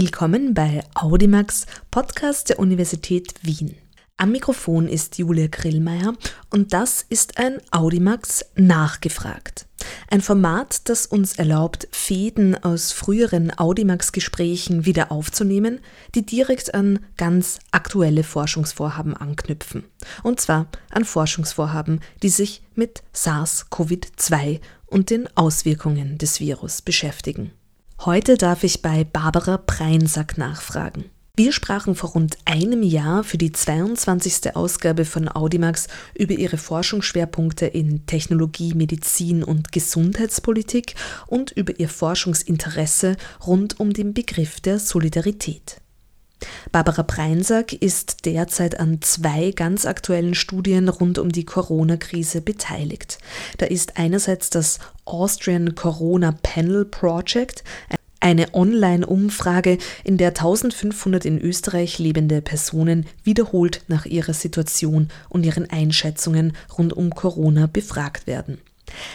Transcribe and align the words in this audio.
Willkommen 0.00 0.54
bei 0.54 0.84
Audimax, 0.94 1.66
Podcast 1.90 2.50
der 2.50 2.60
Universität 2.60 3.34
Wien. 3.42 3.74
Am 4.16 4.30
Mikrofon 4.30 4.86
ist 4.86 5.18
Julia 5.18 5.48
Grillmeier 5.48 6.14
und 6.50 6.72
das 6.72 7.04
ist 7.08 7.36
ein 7.36 7.60
Audimax 7.72 8.44
nachgefragt. 8.54 9.66
Ein 10.08 10.20
Format, 10.20 10.88
das 10.88 11.04
uns 11.06 11.32
erlaubt, 11.32 11.88
Fäden 11.90 12.54
aus 12.62 12.92
früheren 12.92 13.52
Audimax-Gesprächen 13.58 14.84
wieder 14.84 15.10
aufzunehmen, 15.10 15.80
die 16.14 16.24
direkt 16.24 16.74
an 16.74 17.00
ganz 17.16 17.58
aktuelle 17.72 18.22
Forschungsvorhaben 18.22 19.16
anknüpfen. 19.16 19.82
Und 20.22 20.40
zwar 20.40 20.68
an 20.90 21.04
Forschungsvorhaben, 21.04 22.02
die 22.22 22.28
sich 22.28 22.62
mit 22.76 23.02
SARS-CoV-2 23.16 24.60
und 24.86 25.10
den 25.10 25.28
Auswirkungen 25.36 26.18
des 26.18 26.38
Virus 26.38 26.82
beschäftigen. 26.82 27.50
Heute 28.04 28.36
darf 28.36 28.62
ich 28.62 28.80
bei 28.80 29.02
Barbara 29.02 29.56
Preinsack 29.56 30.38
nachfragen. 30.38 31.06
Wir 31.34 31.50
sprachen 31.50 31.96
vor 31.96 32.10
rund 32.10 32.38
einem 32.44 32.84
Jahr 32.84 33.24
für 33.24 33.38
die 33.38 33.50
22. 33.50 34.54
Ausgabe 34.54 35.04
von 35.04 35.28
Audimax 35.28 35.88
über 36.14 36.34
ihre 36.34 36.58
Forschungsschwerpunkte 36.58 37.66
in 37.66 38.06
Technologie, 38.06 38.72
Medizin 38.74 39.42
und 39.42 39.72
Gesundheitspolitik 39.72 40.94
und 41.26 41.50
über 41.50 41.78
ihr 41.80 41.88
Forschungsinteresse 41.88 43.16
rund 43.44 43.80
um 43.80 43.92
den 43.92 44.14
Begriff 44.14 44.60
der 44.60 44.78
Solidarität. 44.78 45.80
Barbara 46.72 47.02
Preinsack 47.02 47.72
ist 47.72 48.24
derzeit 48.26 48.78
an 48.78 49.00
zwei 49.00 49.52
ganz 49.52 49.86
aktuellen 49.86 50.34
Studien 50.34 50.88
rund 50.88 51.18
um 51.18 51.30
die 51.30 51.44
Corona-Krise 51.44 52.40
beteiligt. 52.40 53.18
Da 53.56 53.66
ist 53.66 53.96
einerseits 53.96 54.50
das 54.50 54.78
Austrian 55.04 55.74
Corona 55.74 56.32
Panel 56.42 56.84
Project, 56.84 57.64
eine 58.20 58.52
Online-Umfrage, 58.52 59.78
in 60.04 60.16
der 60.18 60.28
1500 60.28 61.24
in 61.24 61.40
Österreich 61.40 61.98
lebende 61.98 62.42
Personen 62.42 63.06
wiederholt 63.22 63.82
nach 63.88 64.06
ihrer 64.06 64.34
Situation 64.34 65.08
und 65.28 65.46
ihren 65.46 65.70
Einschätzungen 65.70 66.56
rund 66.76 66.92
um 66.92 67.14
Corona 67.14 67.66
befragt 67.66 68.26
werden. 68.26 68.58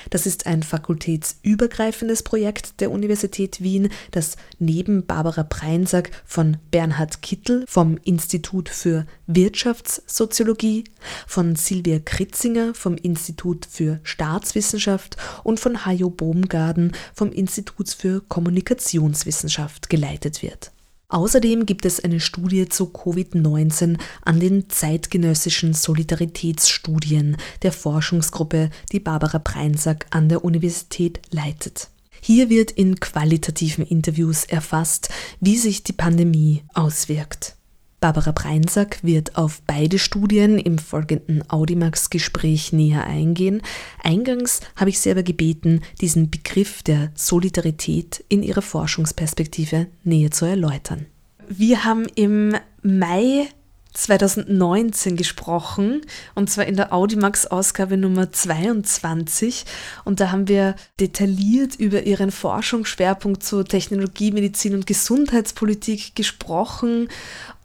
Das 0.09 0.25
ist 0.25 0.45
ein 0.45 0.63
fakultätsübergreifendes 0.63 2.23
Projekt 2.23 2.81
der 2.81 2.91
Universität 2.91 3.61
Wien, 3.61 3.89
das 4.11 4.35
neben 4.59 5.05
Barbara 5.05 5.43
Preinsack 5.43 6.11
von 6.25 6.57
Bernhard 6.71 7.21
Kittel 7.21 7.65
vom 7.67 7.97
Institut 8.03 8.69
für 8.69 9.05
Wirtschaftssoziologie, 9.27 10.83
von 11.27 11.55
Silvia 11.55 11.99
Kritzinger 11.99 12.73
vom 12.73 12.95
Institut 12.95 13.65
für 13.65 13.99
Staatswissenschaft 14.03 15.17
und 15.43 15.59
von 15.59 15.85
Hajo 15.85 16.09
Baumgarten 16.09 16.91
vom 17.13 17.31
Institut 17.31 17.89
für 17.89 18.21
Kommunikationswissenschaft 18.21 19.89
geleitet 19.89 20.41
wird. 20.41 20.72
Außerdem 21.13 21.67
gibt 21.67 21.85
es 21.85 22.03
eine 22.03 22.19
Studie 22.19 22.67
zu 22.67 22.85
Covid-19 22.85 23.99
an 24.25 24.39
den 24.39 24.67
zeitgenössischen 24.71 25.75
Solidaritätsstudien 25.75 27.37
der 27.61 27.71
Forschungsgruppe, 27.71 28.71
die 28.91 28.99
Barbara 28.99 29.37
Preinsack 29.37 30.07
an 30.09 30.27
der 30.27 30.43
Universität 30.43 31.21
leitet. 31.29 31.89
Hier 32.19 32.49
wird 32.49 32.71
in 32.71 32.99
qualitativen 32.99 33.85
Interviews 33.85 34.43
erfasst, 34.45 35.09
wie 35.39 35.57
sich 35.57 35.83
die 35.83 35.93
Pandemie 35.93 36.63
auswirkt. 36.73 37.57
Barbara 38.03 38.33
Preinsack 38.33 39.01
wird 39.01 39.37
auf 39.37 39.61
beide 39.65 39.97
Studien 39.97 40.59
im 40.59 40.77
folgenden 40.77 41.41
Audimax-Gespräch 41.49 42.73
näher 42.73 43.07
eingehen. 43.07 43.61
Eingangs 44.03 44.59
habe 44.75 44.89
ich 44.89 44.99
sie 44.99 45.09
aber 45.09 45.23
gebeten, 45.23 45.79
diesen 46.01 46.29
Begriff 46.29 46.83
der 46.83 47.13
Solidarität 47.15 48.21
in 48.27 48.43
ihrer 48.43 48.61
Forschungsperspektive 48.61 49.87
näher 50.03 50.31
zu 50.31 50.43
erläutern. 50.43 51.05
Wir 51.47 51.85
haben 51.85 52.05
im 52.15 52.57
Mai 52.81 53.47
2019 53.93 55.15
gesprochen, 55.15 56.01
und 56.35 56.49
zwar 56.49 56.65
in 56.65 56.75
der 56.75 56.91
Audimax-Ausgabe 56.91 57.95
Nummer 57.95 58.33
22. 58.33 59.63
Und 60.03 60.19
da 60.19 60.31
haben 60.31 60.49
wir 60.49 60.75
detailliert 60.99 61.75
über 61.75 62.03
ihren 62.03 62.31
Forschungsschwerpunkt 62.31 63.43
zu 63.43 63.63
Technologie, 63.63 64.31
Medizin 64.31 64.73
und 64.73 64.87
Gesundheitspolitik 64.87 66.15
gesprochen 66.15 67.07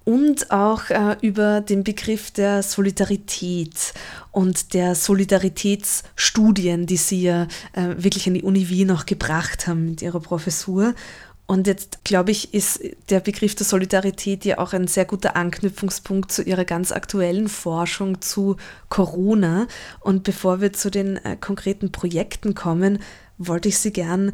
und 0.08 0.50
auch 0.50 0.88
äh, 0.88 1.16
über 1.20 1.60
den 1.60 1.84
Begriff 1.84 2.30
der 2.30 2.62
Solidarität 2.62 3.92
und 4.32 4.72
der 4.72 4.94
Solidaritätsstudien, 4.94 6.86
die 6.86 6.96
Sie 6.96 7.24
ja 7.24 7.42
äh, 7.74 7.94
wirklich 7.98 8.26
an 8.26 8.32
die 8.32 8.42
Uni 8.42 8.70
Wien 8.70 8.90
auch 8.90 9.04
gebracht 9.04 9.66
haben 9.66 9.90
mit 9.90 10.00
Ihrer 10.00 10.20
Professur. 10.20 10.94
Und 11.44 11.66
jetzt, 11.66 12.04
glaube 12.04 12.30
ich, 12.30 12.54
ist 12.54 12.80
der 13.10 13.20
Begriff 13.20 13.54
der 13.54 13.66
Solidarität 13.66 14.46
ja 14.46 14.56
auch 14.56 14.72
ein 14.72 14.86
sehr 14.86 15.04
guter 15.04 15.36
Anknüpfungspunkt 15.36 16.32
zu 16.32 16.42
Ihrer 16.42 16.64
ganz 16.64 16.90
aktuellen 16.90 17.48
Forschung 17.48 18.22
zu 18.22 18.56
Corona. 18.88 19.66
Und 20.00 20.24
bevor 20.24 20.62
wir 20.62 20.72
zu 20.72 20.90
den 20.90 21.18
äh, 21.18 21.36
konkreten 21.38 21.92
Projekten 21.92 22.54
kommen, 22.54 23.00
wollte 23.36 23.68
ich 23.68 23.78
Sie 23.78 23.92
gern 23.92 24.32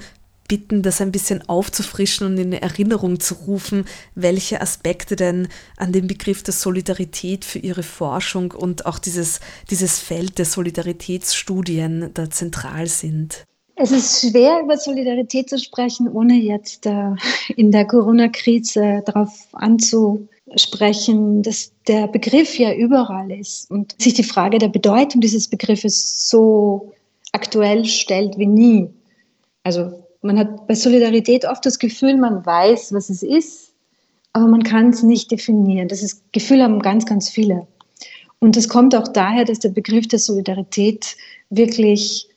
bitten, 0.48 0.82
das 0.82 1.00
ein 1.00 1.12
bisschen 1.12 1.48
aufzufrischen 1.48 2.26
und 2.26 2.38
in 2.38 2.52
Erinnerung 2.52 3.20
zu 3.20 3.34
rufen, 3.34 3.84
welche 4.14 4.60
Aspekte 4.60 5.16
denn 5.16 5.48
an 5.76 5.92
dem 5.92 6.06
Begriff 6.06 6.42
der 6.42 6.54
Solidarität 6.54 7.44
für 7.44 7.58
Ihre 7.58 7.82
Forschung 7.82 8.52
und 8.52 8.86
auch 8.86 8.98
dieses, 8.98 9.40
dieses 9.70 9.98
Feld 9.98 10.38
der 10.38 10.44
Solidaritätsstudien 10.44 12.10
da 12.14 12.30
zentral 12.30 12.86
sind. 12.86 13.44
Es 13.76 13.90
ist 13.90 14.20
schwer, 14.20 14.60
über 14.62 14.76
Solidarität 14.76 15.50
zu 15.50 15.58
sprechen, 15.58 16.08
ohne 16.08 16.34
jetzt 16.34 16.86
in 17.56 17.72
der 17.72 17.84
Corona-Krise 17.86 19.02
darauf 19.04 19.48
anzusprechen, 19.52 21.42
dass 21.42 21.72
der 21.88 22.06
Begriff 22.06 22.56
ja 22.56 22.72
überall 22.72 23.32
ist 23.32 23.68
und 23.72 24.00
sich 24.00 24.14
die 24.14 24.22
Frage 24.22 24.58
der 24.58 24.68
Bedeutung 24.68 25.20
dieses 25.20 25.48
Begriffes 25.48 26.28
so 26.28 26.92
aktuell 27.32 27.84
stellt 27.84 28.38
wie 28.38 28.46
nie. 28.46 28.90
Also 29.64 30.03
man 30.24 30.38
hat 30.38 30.66
bei 30.66 30.74
Solidarität 30.74 31.44
oft 31.44 31.64
das 31.66 31.78
Gefühl, 31.78 32.16
man 32.16 32.44
weiß, 32.44 32.92
was 32.94 33.10
es 33.10 33.22
ist, 33.22 33.74
aber 34.32 34.46
man 34.46 34.62
kann 34.62 34.88
es 34.88 35.02
nicht 35.02 35.30
definieren. 35.30 35.88
Das 35.88 36.02
ist, 36.02 36.32
Gefühl 36.32 36.62
haben 36.62 36.80
ganz, 36.80 37.04
ganz 37.04 37.28
viele. 37.28 37.66
Und 38.40 38.56
das 38.56 38.68
kommt 38.68 38.94
auch 38.94 39.08
daher, 39.08 39.44
dass 39.44 39.58
der 39.58 39.68
Begriff 39.68 40.08
der 40.08 40.18
Solidarität 40.18 41.16
wirklich 41.50 42.28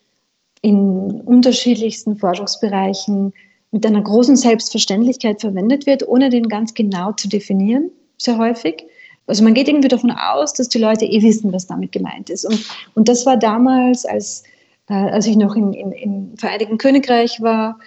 in 0.62 1.22
unterschiedlichsten 1.22 2.18
Forschungsbereichen 2.18 3.34
mit 3.72 3.86
einer 3.86 4.02
großen 4.02 4.36
Selbstverständlichkeit 4.36 5.40
verwendet 5.40 5.86
wird, 5.86 6.08
ohne 6.08 6.30
den 6.30 6.50
ganz 6.50 6.74
genau 6.74 7.14
zu 7.14 7.30
definieren, 7.30 7.90
sehr 8.18 8.38
häufig. 8.38 8.86
Also 9.28 9.44
man 9.44 9.54
geht 9.54 9.68
irgendwie 9.70 9.88
davon 9.88 10.12
aus, 10.12 10.54
dass 10.54 10.68
die 10.70 10.80
Leute 10.80 11.06
eh 11.06 11.22
wissen, 11.22 11.54
was 11.54 11.68
damit 11.68 11.94
gemeint 11.94 12.30
ist. 12.30 12.46
Und, 12.46 12.66
und 12.96 13.08
das 13.08 13.26
war 13.26 13.38
damals, 13.38 14.06
als 14.06 14.44
als 14.88 15.28
ich 15.28 15.36
noch 15.36 15.56
in, 15.56 15.74
in, 15.74 15.92
im 15.92 16.38
Vereinigten 16.38 16.78
Königreich 16.78 17.42
war, 17.42 17.80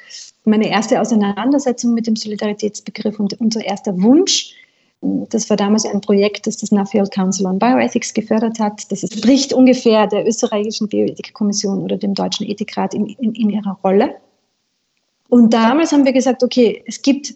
meine 0.45 0.69
erste 0.69 1.01
Auseinandersetzung 1.01 1.95
mit 1.95 2.07
dem 2.07 2.17
Solidaritätsbegriff 2.17 3.19
und 3.19 3.41
unser 3.41 3.65
erster 3.65 4.01
Wunsch. 4.03 4.55
Das 5.01 5.49
war 5.49 5.57
damals 5.57 5.87
ein 5.87 6.03
Projekt, 6.03 6.47
das 6.47 6.59
das 6.59 6.73
Nuffield 6.73 7.11
Council 7.11 7.47
on 7.47 7.59
Bioethics 7.59 8.13
gefördert 8.13 8.59
hat. 8.59 8.91
Das 8.93 9.03
entspricht 9.03 9.55
ungefähr 9.55 10.07
der 10.07 10.27
österreichischen 10.27 10.89
Bioethikkommission 10.89 11.83
oder 11.83 11.97
dem 11.97 12.13
deutschen 12.13 12.47
Ethikrat 12.47 12.93
in, 12.93 13.07
in, 13.07 13.35
in 13.35 13.49
ihrer 13.49 13.79
Rolle. 13.83 14.17
Und 15.31 15.55
damals 15.55 15.93
haben 15.93 16.05
wir 16.05 16.13
gesagt, 16.13 16.43
okay, 16.43 16.83
es 16.87 17.01
gibt 17.01 17.35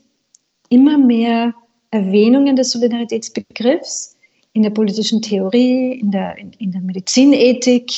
immer 0.68 0.98
mehr 0.98 1.54
Erwähnungen 1.90 2.56
des 2.56 2.72
Solidaritätsbegriffs 2.72 4.16
in 4.52 4.62
der 4.62 4.70
politischen 4.70 5.22
Theorie, 5.22 5.92
in 6.00 6.10
der, 6.10 6.36
in, 6.36 6.52
in 6.58 6.72
der 6.72 6.80
Medizinethik, 6.82 7.90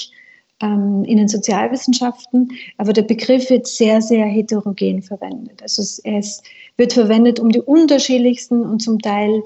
ähm, 0.61 1.05
in 1.05 1.19
den 1.19 1.29
Sozialwissenschaften, 1.29 2.53
aber 2.79 2.93
der 2.93 3.03
Begriff 3.03 3.51
wird 3.51 3.67
sehr, 3.67 4.01
sehr 4.01 4.27
heterogen 4.27 5.03
verwendet. 5.03 5.63
Also 5.63 5.83
es, 5.83 6.01
es 6.05 6.43
wird 6.77 6.93
verwendet, 6.93 7.41
um 7.41 7.51
die 7.51 7.61
unterschiedlichsten 7.61 8.63
und 8.63 8.81
zum 8.81 8.99
Teil 8.99 9.43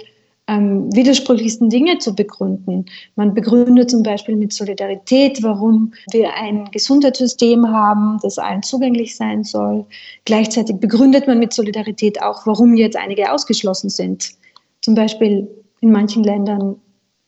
ähm, 0.51 0.95
widersprüchlichsten 0.95 1.71
Dinge 1.71 1.99
zu 1.99 2.15
begründen. 2.15 2.87
Man 3.15 3.35
begründet 3.35 3.91
zum 3.91 4.03
Beispiel 4.03 4.35
mit 4.37 4.53
Solidarität, 4.53 5.43
warum 5.43 5.93
wir 6.11 6.35
ein 6.35 6.65
Gesundheitssystem 6.73 7.69
haben, 7.69 8.19
das 8.23 8.39
allen 8.39 8.63
zugänglich 8.63 9.17
sein 9.17 9.45
soll. 9.45 9.87
Gleichzeitig 10.25 10.77
begründet 10.77 11.27
man 11.29 11.39
mit 11.39 11.53
Solidarität 11.53 12.21
auch, 12.21 12.47
warum 12.47 12.75
jetzt 12.75 12.97
einige 12.97 13.33
ausgeschlossen 13.33 13.91
sind. 13.91 14.33
Zum 14.81 14.95
Beispiel 14.95 15.49
in 15.81 15.93
manchen 15.93 16.25
Ländern 16.25 16.77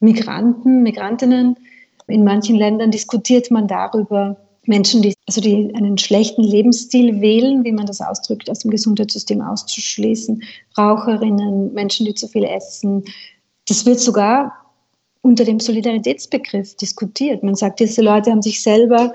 Migranten, 0.00 0.82
Migrantinnen, 0.82 1.56
in 2.12 2.24
manchen 2.24 2.56
Ländern 2.56 2.90
diskutiert 2.90 3.50
man 3.50 3.66
darüber, 3.66 4.36
Menschen, 4.66 5.02
die, 5.02 5.14
also 5.26 5.40
die 5.40 5.72
einen 5.74 5.98
schlechten 5.98 6.42
Lebensstil 6.42 7.20
wählen, 7.20 7.64
wie 7.64 7.72
man 7.72 7.86
das 7.86 8.00
ausdrückt, 8.00 8.48
aus 8.48 8.60
dem 8.60 8.70
Gesundheitssystem 8.70 9.40
auszuschließen, 9.40 10.42
Raucherinnen, 10.78 11.72
Menschen, 11.72 12.06
die 12.06 12.14
zu 12.14 12.28
viel 12.28 12.44
essen. 12.44 13.04
Das 13.66 13.84
wird 13.86 13.98
sogar 13.98 14.52
unter 15.22 15.44
dem 15.44 15.58
Solidaritätsbegriff 15.58 16.76
diskutiert. 16.76 17.42
Man 17.42 17.56
sagt, 17.56 17.80
diese 17.80 18.02
Leute 18.02 18.30
haben 18.30 18.42
sich 18.42 18.62
selber 18.62 19.12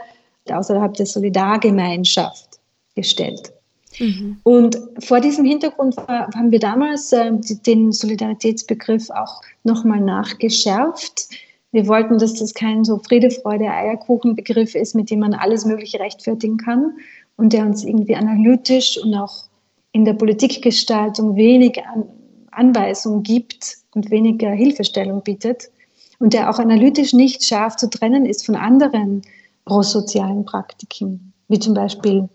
außerhalb 0.50 0.94
der 0.96 1.06
Solidargemeinschaft 1.06 2.60
gestellt. 2.96 3.54
Mhm. 4.00 4.40
Und 4.44 4.78
vor 5.00 5.20
diesem 5.20 5.46
Hintergrund 5.46 5.98
haben 5.98 6.52
wir 6.52 6.60
damals 6.60 7.12
äh, 7.14 7.32
den 7.66 7.92
Solidaritätsbegriff 7.92 9.10
auch 9.10 9.42
nochmal 9.64 10.02
nachgeschärft. 10.02 11.30
Wir 11.78 11.88
wollten, 11.88 12.18
dass 12.18 12.34
das 12.34 12.56
kein 12.56 12.84
so 12.84 12.98
Friede, 12.98 13.30
Freude, 13.30 13.66
Eierkuchen-Begriff 13.66 14.74
ist, 14.74 14.96
mit 14.96 15.12
dem 15.12 15.20
man 15.20 15.36
alles 15.36 15.64
Mögliche 15.64 16.00
rechtfertigen 16.00 16.58
kann 16.58 16.98
und 17.36 17.54
der 17.54 17.68
uns 17.68 17.84
irgendwie 17.84 18.16
analytisch 18.16 18.98
und 18.98 19.14
auch 19.14 19.44
in 19.92 20.04
der 20.04 20.14
Politikgestaltung 20.14 21.36
wenig 21.36 21.86
An 21.86 22.06
Anweisung 22.50 23.22
gibt 23.22 23.78
und 23.94 24.10
weniger 24.10 24.50
Hilfestellung 24.50 25.22
bietet 25.22 25.70
und 26.18 26.34
der 26.34 26.50
auch 26.50 26.58
analytisch 26.58 27.14
nicht 27.14 27.44
scharf 27.44 27.76
zu 27.76 27.92
trennen 27.92 28.26
ist 28.26 28.44
von 28.44 28.56
anderen 28.56 29.22
prosozialen 29.66 30.46
Praktiken, 30.46 31.32
wie 31.48 31.60
zum 31.60 31.76
Beispiel 31.76 32.28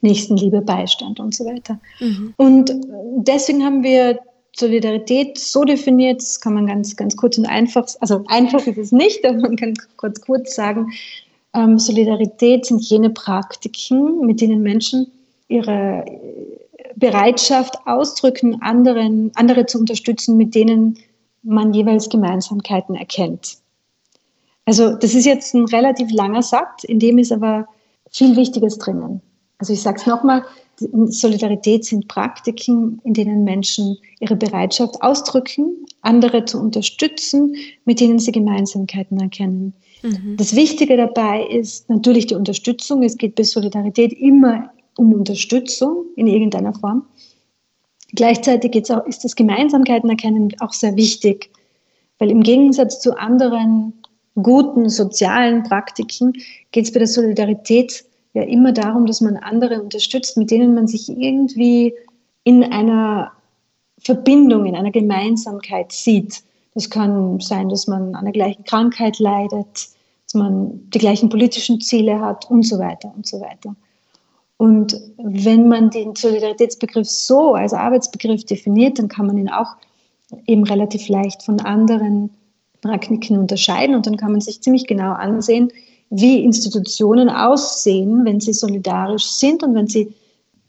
Nächstenliebe, 0.00 0.62
Beistand 0.62 1.20
und 1.20 1.34
so 1.34 1.44
weiter. 1.44 1.78
Mhm. 2.00 2.32
Und 2.38 2.74
deswegen 3.18 3.62
haben 3.62 3.82
wir 3.82 4.20
Solidarität 4.56 5.38
so 5.38 5.64
definiert, 5.64 6.20
das 6.20 6.40
kann 6.40 6.54
man 6.54 6.66
ganz, 6.66 6.96
ganz 6.96 7.16
kurz 7.16 7.38
und 7.38 7.46
einfach, 7.46 7.86
also 8.00 8.24
einfach 8.28 8.66
ist 8.66 8.78
es 8.78 8.92
nicht, 8.92 9.24
aber 9.26 9.38
man 9.38 9.56
kann 9.56 9.74
kurz 9.96 10.20
kurz 10.20 10.54
sagen, 10.54 10.92
ähm, 11.54 11.78
Solidarität 11.78 12.66
sind 12.66 12.82
jene 12.82 13.10
Praktiken, 13.10 14.26
mit 14.26 14.40
denen 14.40 14.62
Menschen 14.62 15.10
ihre 15.48 16.04
Bereitschaft 16.96 17.76
ausdrücken, 17.86 18.62
anderen, 18.62 19.32
andere 19.34 19.66
zu 19.66 19.78
unterstützen, 19.78 20.36
mit 20.36 20.54
denen 20.54 20.98
man 21.42 21.72
jeweils 21.72 22.08
Gemeinsamkeiten 22.08 22.94
erkennt. 22.94 23.58
Also 24.66 24.94
das 24.94 25.14
ist 25.14 25.24
jetzt 25.24 25.54
ein 25.54 25.64
relativ 25.64 26.12
langer 26.12 26.42
Satz, 26.42 26.84
in 26.84 26.98
dem 26.98 27.18
ist 27.18 27.32
aber 27.32 27.66
viel 28.10 28.36
Wichtiges 28.36 28.78
drinnen. 28.78 29.20
Also 29.58 29.72
ich 29.72 29.82
sage 29.82 29.98
es 29.98 30.06
nochmal, 30.06 30.44
Solidarität 30.80 31.84
sind 31.84 32.08
Praktiken, 32.08 33.00
in 33.04 33.14
denen 33.14 33.44
Menschen 33.44 33.98
ihre 34.18 34.36
Bereitschaft 34.36 35.02
ausdrücken, 35.02 35.84
andere 36.00 36.44
zu 36.46 36.58
unterstützen, 36.58 37.54
mit 37.84 38.00
denen 38.00 38.18
sie 38.18 38.32
Gemeinsamkeiten 38.32 39.20
erkennen. 39.20 39.74
Mhm. 40.02 40.36
Das 40.36 40.56
Wichtige 40.56 40.96
dabei 40.96 41.46
ist 41.46 41.88
natürlich 41.90 42.26
die 42.26 42.34
Unterstützung. 42.34 43.02
Es 43.02 43.18
geht 43.18 43.34
bei 43.34 43.42
Solidarität 43.42 44.12
immer 44.14 44.70
um 44.96 45.12
Unterstützung 45.12 46.06
in 46.16 46.26
irgendeiner 46.26 46.72
Form. 46.72 47.04
Gleichzeitig 48.12 48.90
auch, 48.90 49.06
ist 49.06 49.24
das 49.24 49.36
Gemeinsamkeiten 49.36 50.10
erkennen 50.10 50.54
auch 50.60 50.72
sehr 50.72 50.96
wichtig, 50.96 51.50
weil 52.18 52.30
im 52.30 52.42
Gegensatz 52.42 53.00
zu 53.00 53.16
anderen 53.16 53.92
guten 54.34 54.88
sozialen 54.88 55.62
Praktiken 55.62 56.32
geht 56.72 56.86
es 56.86 56.92
bei 56.92 56.98
der 56.98 57.08
Solidarität 57.08 58.04
ja 58.32 58.42
immer 58.42 58.72
darum, 58.72 59.06
dass 59.06 59.20
man 59.20 59.36
andere 59.36 59.82
unterstützt, 59.82 60.36
mit 60.36 60.50
denen 60.50 60.74
man 60.74 60.86
sich 60.86 61.08
irgendwie 61.08 61.94
in 62.44 62.64
einer 62.64 63.32
Verbindung, 63.98 64.66
in 64.66 64.76
einer 64.76 64.92
Gemeinsamkeit 64.92 65.92
sieht. 65.92 66.42
Das 66.74 66.88
kann 66.88 67.40
sein, 67.40 67.68
dass 67.68 67.86
man 67.86 68.14
an 68.14 68.24
der 68.24 68.32
gleichen 68.32 68.64
Krankheit 68.64 69.18
leidet, 69.18 69.88
dass 70.24 70.34
man 70.34 70.88
die 70.90 70.98
gleichen 70.98 71.28
politischen 71.28 71.80
Ziele 71.80 72.20
hat 72.20 72.48
und 72.50 72.62
so 72.62 72.78
weiter 72.78 73.12
und 73.14 73.26
so 73.26 73.40
weiter. 73.40 73.74
Und 74.56 75.00
wenn 75.16 75.68
man 75.68 75.90
den 75.90 76.14
Solidaritätsbegriff 76.14 77.08
so 77.08 77.54
als 77.54 77.72
Arbeitsbegriff 77.72 78.44
definiert, 78.44 78.98
dann 78.98 79.08
kann 79.08 79.26
man 79.26 79.38
ihn 79.38 79.48
auch 79.48 79.76
eben 80.46 80.64
relativ 80.64 81.08
leicht 81.08 81.42
von 81.42 81.60
anderen 81.60 82.30
Praktiken 82.80 83.38
unterscheiden 83.38 83.94
und 83.94 84.06
dann 84.06 84.16
kann 84.16 84.32
man 84.32 84.40
sich 84.40 84.62
ziemlich 84.62 84.86
genau 84.86 85.12
ansehen, 85.12 85.72
wie 86.10 86.42
Institutionen 86.42 87.28
aussehen, 87.28 88.24
wenn 88.24 88.40
sie 88.40 88.52
solidarisch 88.52 89.26
sind 89.26 89.62
und 89.62 89.74
wenn 89.74 89.86
sie 89.86 90.12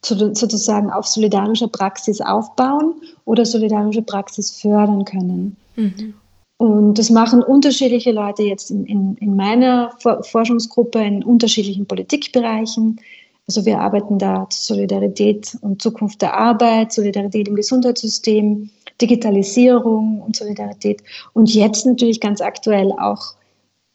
sozusagen 0.04 0.90
auf 0.90 1.06
solidarischer 1.06 1.68
Praxis 1.68 2.22
aufbauen 2.22 2.96
oder 3.26 3.46
solidarische 3.46 4.02
Praxis 4.02 4.52
fördern 4.52 5.06
können. 5.06 5.58
Mhm. 5.76 6.14
Und 6.58 7.00
das 7.00 7.10
machen 7.10 7.42
unterschiedliche 7.42 8.12
Leute 8.12 8.44
jetzt 8.44 8.70
in, 8.70 8.86
in, 8.86 9.16
in 9.18 9.36
meiner 9.36 9.92
Forschungsgruppe 10.00 11.04
in 11.04 11.24
unterschiedlichen 11.24 11.88
Politikbereichen. 11.88 13.00
Also 13.48 13.66
wir 13.66 13.80
arbeiten 13.80 14.20
da 14.20 14.48
zur 14.50 14.76
Solidarität 14.76 15.58
und 15.62 15.82
Zukunft 15.82 16.22
der 16.22 16.36
Arbeit, 16.36 16.94
Solidarität 16.94 17.48
im 17.48 17.56
Gesundheitssystem, 17.56 18.70
Digitalisierung 19.02 20.22
und 20.22 20.36
Solidarität. 20.36 21.02
Und 21.34 21.52
jetzt 21.52 21.88
natürlich 21.88 22.22
ganz 22.22 22.42
aktuell 22.42 22.92
auch 22.92 23.34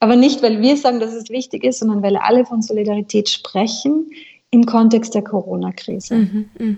aber 0.00 0.16
nicht, 0.16 0.42
weil 0.42 0.60
wir 0.60 0.76
sagen, 0.76 1.00
dass 1.00 1.14
es 1.14 1.30
wichtig 1.30 1.64
ist, 1.64 1.78
sondern 1.78 2.02
weil 2.02 2.16
alle 2.16 2.44
von 2.44 2.62
Solidarität 2.62 3.28
sprechen 3.28 4.10
im 4.50 4.66
Kontext 4.66 5.14
der 5.14 5.22
Corona-Krise. 5.22 6.14
Mhm, 6.16 6.50
mh. 6.58 6.76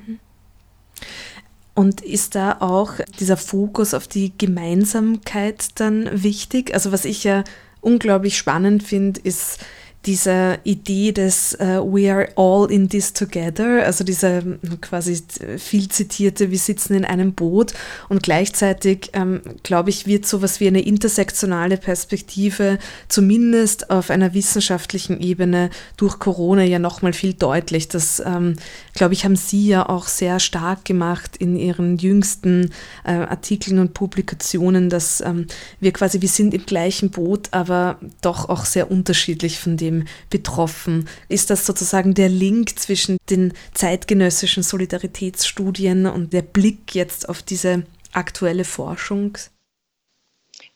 Und 1.75 2.00
ist 2.00 2.35
da 2.35 2.56
auch 2.61 2.94
dieser 3.20 3.37
Fokus 3.37 3.94
auf 3.94 4.09
die 4.09 4.32
Gemeinsamkeit 4.37 5.69
dann 5.76 6.11
wichtig? 6.12 6.75
Also 6.75 6.91
was 6.91 7.05
ich 7.05 7.23
ja 7.23 7.44
unglaublich 7.81 8.37
spannend 8.37 8.82
finde, 8.82 9.20
ist 9.23 9.61
dieser 10.08 10.64
Idee 10.64 11.12
des 11.12 11.55
uh, 11.60 11.84
We 11.84 12.10
are 12.10 12.28
all 12.34 12.70
in 12.70 12.88
this 12.88 13.12
together, 13.12 13.84
also 13.84 14.05
dieser 14.05 14.40
quasi 14.81 15.22
viel 15.58 15.88
zitierte, 15.90 16.50
wir 16.50 16.58
sitzen 16.58 16.94
in 16.94 17.05
einem 17.05 17.34
Boot 17.34 17.75
und 18.08 18.22
gleichzeitig, 18.22 19.10
ähm, 19.12 19.43
glaube 19.64 19.90
ich, 19.90 20.06
wird 20.06 20.25
sowas 20.25 20.60
wie 20.60 20.66
eine 20.66 20.81
intersektionale 20.81 21.76
Perspektive 21.76 22.78
zumindest 23.08 23.90
auf 23.90 24.08
einer 24.08 24.32
wissenschaftlichen 24.32 25.20
Ebene 25.20 25.69
durch 25.99 26.19
Corona 26.19 26.62
ja 26.64 26.78
nochmal 26.78 27.12
viel 27.12 27.34
deutlich. 27.34 27.88
Das, 27.88 28.22
ähm, 28.25 28.56
glaube 28.94 29.12
ich, 29.12 29.26
haben 29.26 29.37
Sie 29.37 29.69
ja 29.69 29.87
auch 29.90 30.08
sehr 30.08 30.40
stark 30.40 30.87
gemacht 30.87 31.37
in 31.37 31.55
Ihren 31.55 31.99
jüngsten 31.99 32.70
äh, 33.05 33.10
Artikeln 33.12 33.78
und 33.78 33.93
Publikationen, 33.93 34.88
dass 34.88 35.20
ähm, 35.20 35.49
wir 35.81 35.93
quasi, 35.93 36.22
wir 36.22 36.31
sind 36.31 36.55
im 36.55 36.64
gleichen 36.64 37.10
Boot, 37.10 37.49
aber 37.50 37.99
doch 38.22 38.49
auch 38.49 38.64
sehr 38.64 38.90
unterschiedlich 38.90 39.58
von 39.58 39.76
dem 39.76 39.97
betroffen? 40.30 41.08
Ist 41.28 41.50
das 41.50 41.66
sozusagen 41.66 42.14
der 42.14 42.28
Link 42.28 42.78
zwischen 42.78 43.16
den 43.30 43.52
zeitgenössischen 43.74 44.62
Solidaritätsstudien 44.62 46.06
und 46.06 46.32
der 46.32 46.42
Blick 46.42 46.94
jetzt 46.94 47.28
auf 47.28 47.42
diese 47.42 47.84
aktuelle 48.12 48.64
Forschung? 48.64 49.38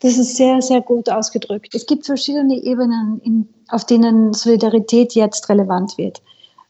Das 0.01 0.19
ist 0.19 0.37
sehr, 0.37 0.61
sehr 0.61 0.81
gut 0.81 1.09
ausgedrückt. 1.09 1.75
Es 1.75 1.87
gibt 1.87 2.07
verschiedene 2.07 2.57
Ebenen, 2.63 3.21
in, 3.23 3.49
auf 3.69 3.87
denen 3.87 4.33
Solidarität 4.33 5.15
jetzt 5.15 5.49
relevant 5.49 5.97
wird. 5.97 6.23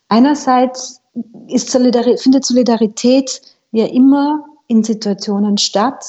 Einerseits 0.08 1.00
Solidarität, 1.48 2.20
findet 2.20 2.44
Solidarität 2.44 3.40
ja 3.70 3.86
immer 3.86 4.44
in 4.66 4.84
Situationen 4.84 5.58
statt, 5.58 6.04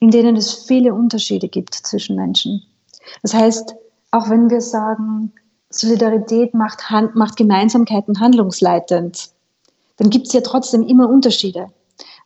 in 0.00 0.10
denen 0.10 0.36
es 0.36 0.52
viele 0.66 0.94
Unterschiede 0.94 1.48
gibt 1.48 1.74
zwischen 1.74 2.16
Menschen. 2.16 2.62
Das 3.22 3.34
heißt, 3.34 3.74
auch 4.10 4.28
wenn 4.28 4.50
wir 4.50 4.60
sagen, 4.60 5.32
Solidarität 5.70 6.54
macht, 6.54 6.90
Hand, 6.90 7.14
macht 7.14 7.36
Gemeinsamkeiten 7.36 8.20
handlungsleitend, 8.20 9.30
dann 9.96 10.10
gibt 10.10 10.26
es 10.26 10.32
ja 10.32 10.40
trotzdem 10.40 10.82
immer 10.82 11.08
Unterschiede. 11.08 11.68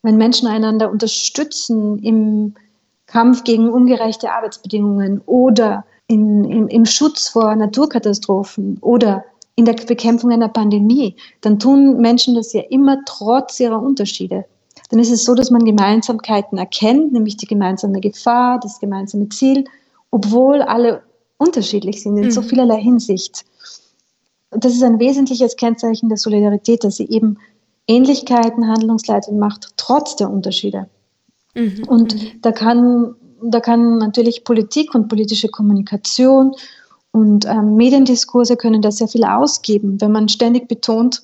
Wenn 0.03 0.17
Menschen 0.17 0.49
einander 0.49 0.91
unterstützen 0.91 1.99
im 1.99 2.55
Kampf 3.07 3.45
gegen 3.45 3.69
ungerechte 3.69 4.33
Arbeitsbedingungen 4.33 5.21
oder 5.27 5.85
in, 6.07 6.45
im, 6.45 6.69
im 6.69 6.85
Schutz 6.87 7.29
vor 7.29 7.55
Naturkatastrophen 7.55 8.79
oder 8.81 9.25
in 9.57 9.65
der 9.65 9.75
Bekämpfung 9.75 10.31
einer 10.31 10.49
Pandemie, 10.49 11.17
dann 11.41 11.59
tun 11.59 12.01
Menschen 12.01 12.35
das 12.35 12.53
ja 12.53 12.63
immer 12.71 12.99
trotz 13.05 13.61
ihrer 13.61 13.81
Unterschiede. 13.81 14.45
Dann 14.91 14.99
ist 14.99 15.13
es 15.13 15.25
so, 15.25 15.35
dass 15.35 15.51
man 15.51 15.65
Gemeinsamkeiten 15.65 16.59
erkennt, 16.59 17.13
nämlich 17.13 17.37
die 17.37 17.47
gemeinsame 17.47 18.01
Gefahr, 18.01 18.59
das 18.59 18.81
gemeinsame 18.81 19.29
Ziel, 19.29 19.65
obwohl 20.11 20.63
alle 20.63 21.03
unterschiedlich 21.41 22.03
sind 22.03 22.17
in 22.19 22.27
mhm. 22.27 22.31
so 22.31 22.43
vielerlei 22.43 22.81
Hinsicht. 22.81 23.45
Das 24.51 24.75
ist 24.75 24.83
ein 24.83 24.99
wesentliches 24.99 25.57
Kennzeichen 25.57 26.09
der 26.09 26.19
Solidarität, 26.19 26.85
dass 26.85 26.97
sie 26.97 27.09
eben 27.09 27.39
Ähnlichkeiten, 27.87 28.69
Handlungsleitungen 28.69 29.41
macht, 29.41 29.73
trotz 29.77 30.17
der 30.17 30.31
Unterschiede. 30.31 30.89
Mhm. 31.55 31.85
Und 31.89 32.15
mhm. 32.15 32.41
da 32.43 32.53
kann, 32.53 33.15
da 33.43 33.61
kann 33.61 33.99
natürlich 33.99 34.45
Politik 34.45 34.95
und 34.95 35.09
politische 35.09 35.49
Kommunikation 35.49 36.53
und 37.11 37.47
ähm, 37.47 37.77
Mediendiskurse 37.77 38.57
können 38.57 38.83
da 38.83 38.93
sehr 38.93 39.09
viel 39.09 39.25
ausgeben, 39.25 40.01
wenn 40.01 40.13
man 40.13 40.29
ständig 40.29 40.69
betont, 40.69 41.23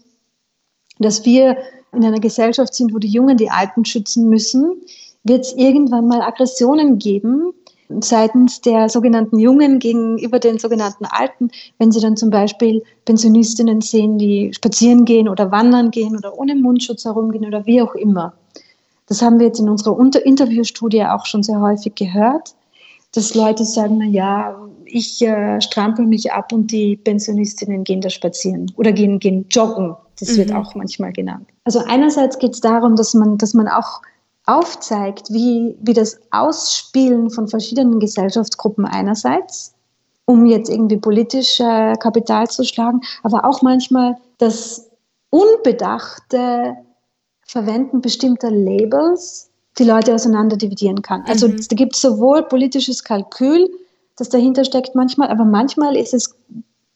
dass 0.98 1.24
wir 1.24 1.58
in 1.92 2.04
einer 2.04 2.20
Gesellschaft 2.20 2.74
sind, 2.74 2.94
wo 2.94 2.98
die 2.98 3.08
Jungen 3.08 3.36
die 3.36 3.50
Alten 3.50 3.84
schützen 3.84 4.28
müssen, 4.28 4.82
wird 5.24 5.44
es 5.44 5.52
irgendwann 5.54 6.08
mal 6.08 6.22
Aggressionen 6.22 6.98
geben, 6.98 7.52
seitens 8.00 8.60
der 8.60 8.88
sogenannten 8.88 9.38
Jungen 9.38 9.78
gegenüber 9.78 10.38
den 10.38 10.58
sogenannten 10.58 11.04
Alten, 11.04 11.50
wenn 11.78 11.92
sie 11.92 12.00
dann 12.00 12.16
zum 12.16 12.30
Beispiel 12.30 12.82
Pensionistinnen 13.04 13.80
sehen, 13.80 14.18
die 14.18 14.52
spazieren 14.54 15.04
gehen 15.04 15.28
oder 15.28 15.50
wandern 15.50 15.90
gehen 15.90 16.16
oder 16.16 16.38
ohne 16.38 16.54
Mundschutz 16.54 17.04
herumgehen 17.04 17.46
oder 17.46 17.66
wie 17.66 17.82
auch 17.82 17.94
immer. 17.94 18.34
Das 19.06 19.22
haben 19.22 19.38
wir 19.38 19.46
jetzt 19.46 19.60
in 19.60 19.68
unserer 19.68 19.96
Unter 19.96 20.24
Interviewstudie 20.24 21.04
auch 21.04 21.26
schon 21.26 21.42
sehr 21.42 21.60
häufig 21.60 21.94
gehört. 21.94 22.54
dass 23.12 23.34
Leute 23.34 23.64
sagen, 23.64 23.98
na 23.98 24.04
ja, 24.04 24.56
ich 24.84 25.22
äh, 25.22 25.60
strampel 25.60 26.06
mich 26.06 26.32
ab 26.32 26.52
und 26.52 26.70
die 26.70 26.96
Pensionistinnen 26.96 27.84
gehen 27.84 28.00
da 28.00 28.10
spazieren 28.10 28.70
oder 28.76 28.92
gehen, 28.92 29.18
gehen 29.18 29.46
joggen. 29.50 29.96
Das 30.18 30.32
mhm. 30.32 30.36
wird 30.36 30.52
auch 30.52 30.74
manchmal 30.74 31.12
genannt. 31.12 31.46
Also 31.64 31.80
einerseits 31.86 32.38
geht 32.38 32.52
es 32.52 32.60
darum, 32.60 32.96
dass 32.96 33.14
man, 33.14 33.38
dass 33.38 33.54
man 33.54 33.68
auch 33.68 34.02
aufzeigt, 34.46 35.30
wie, 35.30 35.76
wie 35.80 35.92
das 35.92 36.18
Ausspielen 36.30 37.30
von 37.30 37.48
verschiedenen 37.48 38.00
Gesellschaftsgruppen 38.00 38.84
einerseits, 38.84 39.74
um 40.24 40.46
jetzt 40.46 40.70
irgendwie 40.70 40.96
politisch 40.96 41.60
äh, 41.60 41.94
Kapital 41.96 42.48
zu 42.48 42.64
schlagen, 42.64 43.00
aber 43.22 43.44
auch 43.44 43.62
manchmal 43.62 44.16
das 44.38 44.88
unbedachte 45.30 46.76
Verwenden 47.46 48.00
bestimmter 48.00 48.50
Labels 48.50 49.50
die 49.78 49.84
Leute 49.84 50.14
auseinander 50.14 50.56
dividieren 50.56 51.02
kann. 51.02 51.22
Also 51.26 51.48
mhm. 51.48 51.60
da 51.68 51.76
gibt 51.76 51.94
es 51.94 52.00
sowohl 52.00 52.42
politisches 52.44 53.04
Kalkül, 53.04 53.68
das 54.16 54.30
dahinter 54.30 54.64
steckt 54.64 54.94
manchmal, 54.94 55.28
aber 55.28 55.44
manchmal 55.44 55.96
ist 55.96 56.14
es 56.14 56.34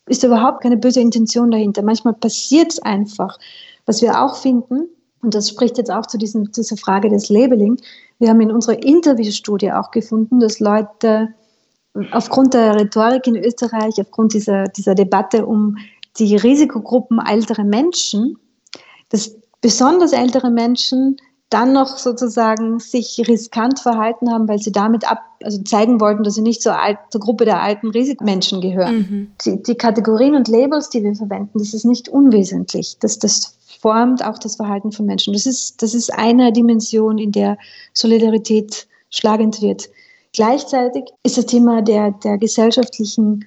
ist 0.07 0.25
überhaupt 0.25 0.63
keine 0.63 0.77
böse 0.77 1.01
Intention 1.01 1.53
dahinter. 1.53 1.83
Manchmal 1.83 2.15
passiert 2.15 2.73
es 2.73 2.79
einfach. 2.81 3.39
Was 3.87 4.03
wir 4.03 4.21
auch 4.21 4.37
finden, 4.37 4.89
und 5.23 5.35
das 5.35 5.49
spricht 5.49 5.79
jetzt 5.79 5.91
auch 5.91 6.07
zu 6.07 6.19
diesem, 6.19 6.51
dieser 6.53 6.77
Frage 6.77 7.09
des 7.11 7.29
Labeling, 7.29 7.81
wir 8.19 8.29
haben 8.29 8.41
in 8.41 8.51
unserer 8.51 8.83
Interviewstudie 8.83 9.73
auch 9.73 9.91
gefunden, 9.91 10.41
dass 10.41 10.61
Leute 10.61 11.29
aufgrund 12.13 12.55
der 12.55 12.77
Rhetorik 12.77 13.27
in 13.27 13.37
Österreich, 13.37 13.95
aufgrund 14.01 14.35
dieser, 14.35 14.65
dieser 14.65 14.95
Debatte 14.95 15.47
um 15.47 15.79
die 16.19 16.37
Risikogruppen 16.37 17.19
ältere 17.19 17.65
Menschen, 17.65 18.37
dass 19.09 19.37
besonders 19.61 20.13
ältere 20.13 20.51
Menschen 20.51 21.17
dann 21.51 21.73
noch 21.73 21.99
sozusagen 21.99 22.79
sich 22.79 23.21
riskant 23.27 23.81
verhalten 23.81 24.31
haben, 24.31 24.47
weil 24.47 24.61
sie 24.61 24.71
damit 24.71 25.11
ab, 25.11 25.19
also 25.43 25.61
zeigen 25.63 26.01
wollten, 26.01 26.23
dass 26.23 26.37
sie 26.37 26.43
nicht 26.43 26.63
zur, 26.63 26.81
alt, 26.81 26.99
zur 27.11 27.21
Gruppe 27.21 27.45
der 27.45 27.61
alten 27.61 27.91
Risikomenschen 27.91 28.61
gehören. 28.61 28.97
Mhm. 28.97 29.33
Die, 29.45 29.63
die, 29.63 29.75
Kategorien 29.75 30.37
und 30.37 30.47
Labels, 30.47 30.91
die 30.91 31.03
wir 31.03 31.15
verwenden, 31.15 31.59
das 31.59 31.75
ist 31.75 31.85
nicht 31.85 32.09
unwesentlich. 32.09 32.99
Das, 33.01 33.19
das 33.19 33.57
formt 33.81 34.25
auch 34.25 34.39
das 34.39 34.57
Verhalten 34.57 34.93
von 34.93 35.07
Menschen. 35.07 35.33
Das 35.33 35.47
ist, 35.47 35.83
das 35.83 35.95
ist 35.95 36.13
eine 36.13 36.53
Dimension, 36.53 37.19
in 37.19 37.33
der 37.33 37.57
Solidarität 37.95 38.87
schlagend 39.11 39.61
wird. 39.63 39.89
Gleichzeitig 40.33 41.05
ist 41.23 41.39
das 41.39 41.47
Thema 41.47 41.83
der, 41.83 42.13
der 42.13 42.39
gesellschaftlichen 42.39 43.45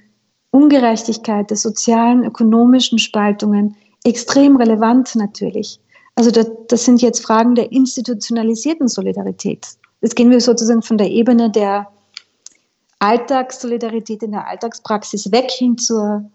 Ungerechtigkeit, 0.52 1.50
der 1.50 1.58
sozialen, 1.58 2.24
ökonomischen 2.26 3.00
Spaltungen 3.00 3.76
extrem 4.04 4.58
relevant 4.58 5.16
natürlich. 5.16 5.80
Also 6.16 6.30
das, 6.30 6.52
das 6.68 6.86
sind 6.86 7.02
jetzt 7.02 7.24
Fragen 7.24 7.56
der 7.56 7.72
institutionalisierten 7.72 8.88
Solidarität. 8.88 9.68
Jetzt 10.02 10.16
gehen 10.16 10.30
wir 10.30 10.42
sozusagen 10.42 10.82
von 10.82 10.98
der 10.98 11.10
Ebene 11.10 11.50
der 11.50 11.88
Alltagssolidarität 13.00 14.22
in 14.24 14.32
der 14.32 14.48
Alltagspraxis 14.48 15.32
weg 15.32 15.50
hin 15.50 15.78
zur 15.78 16.30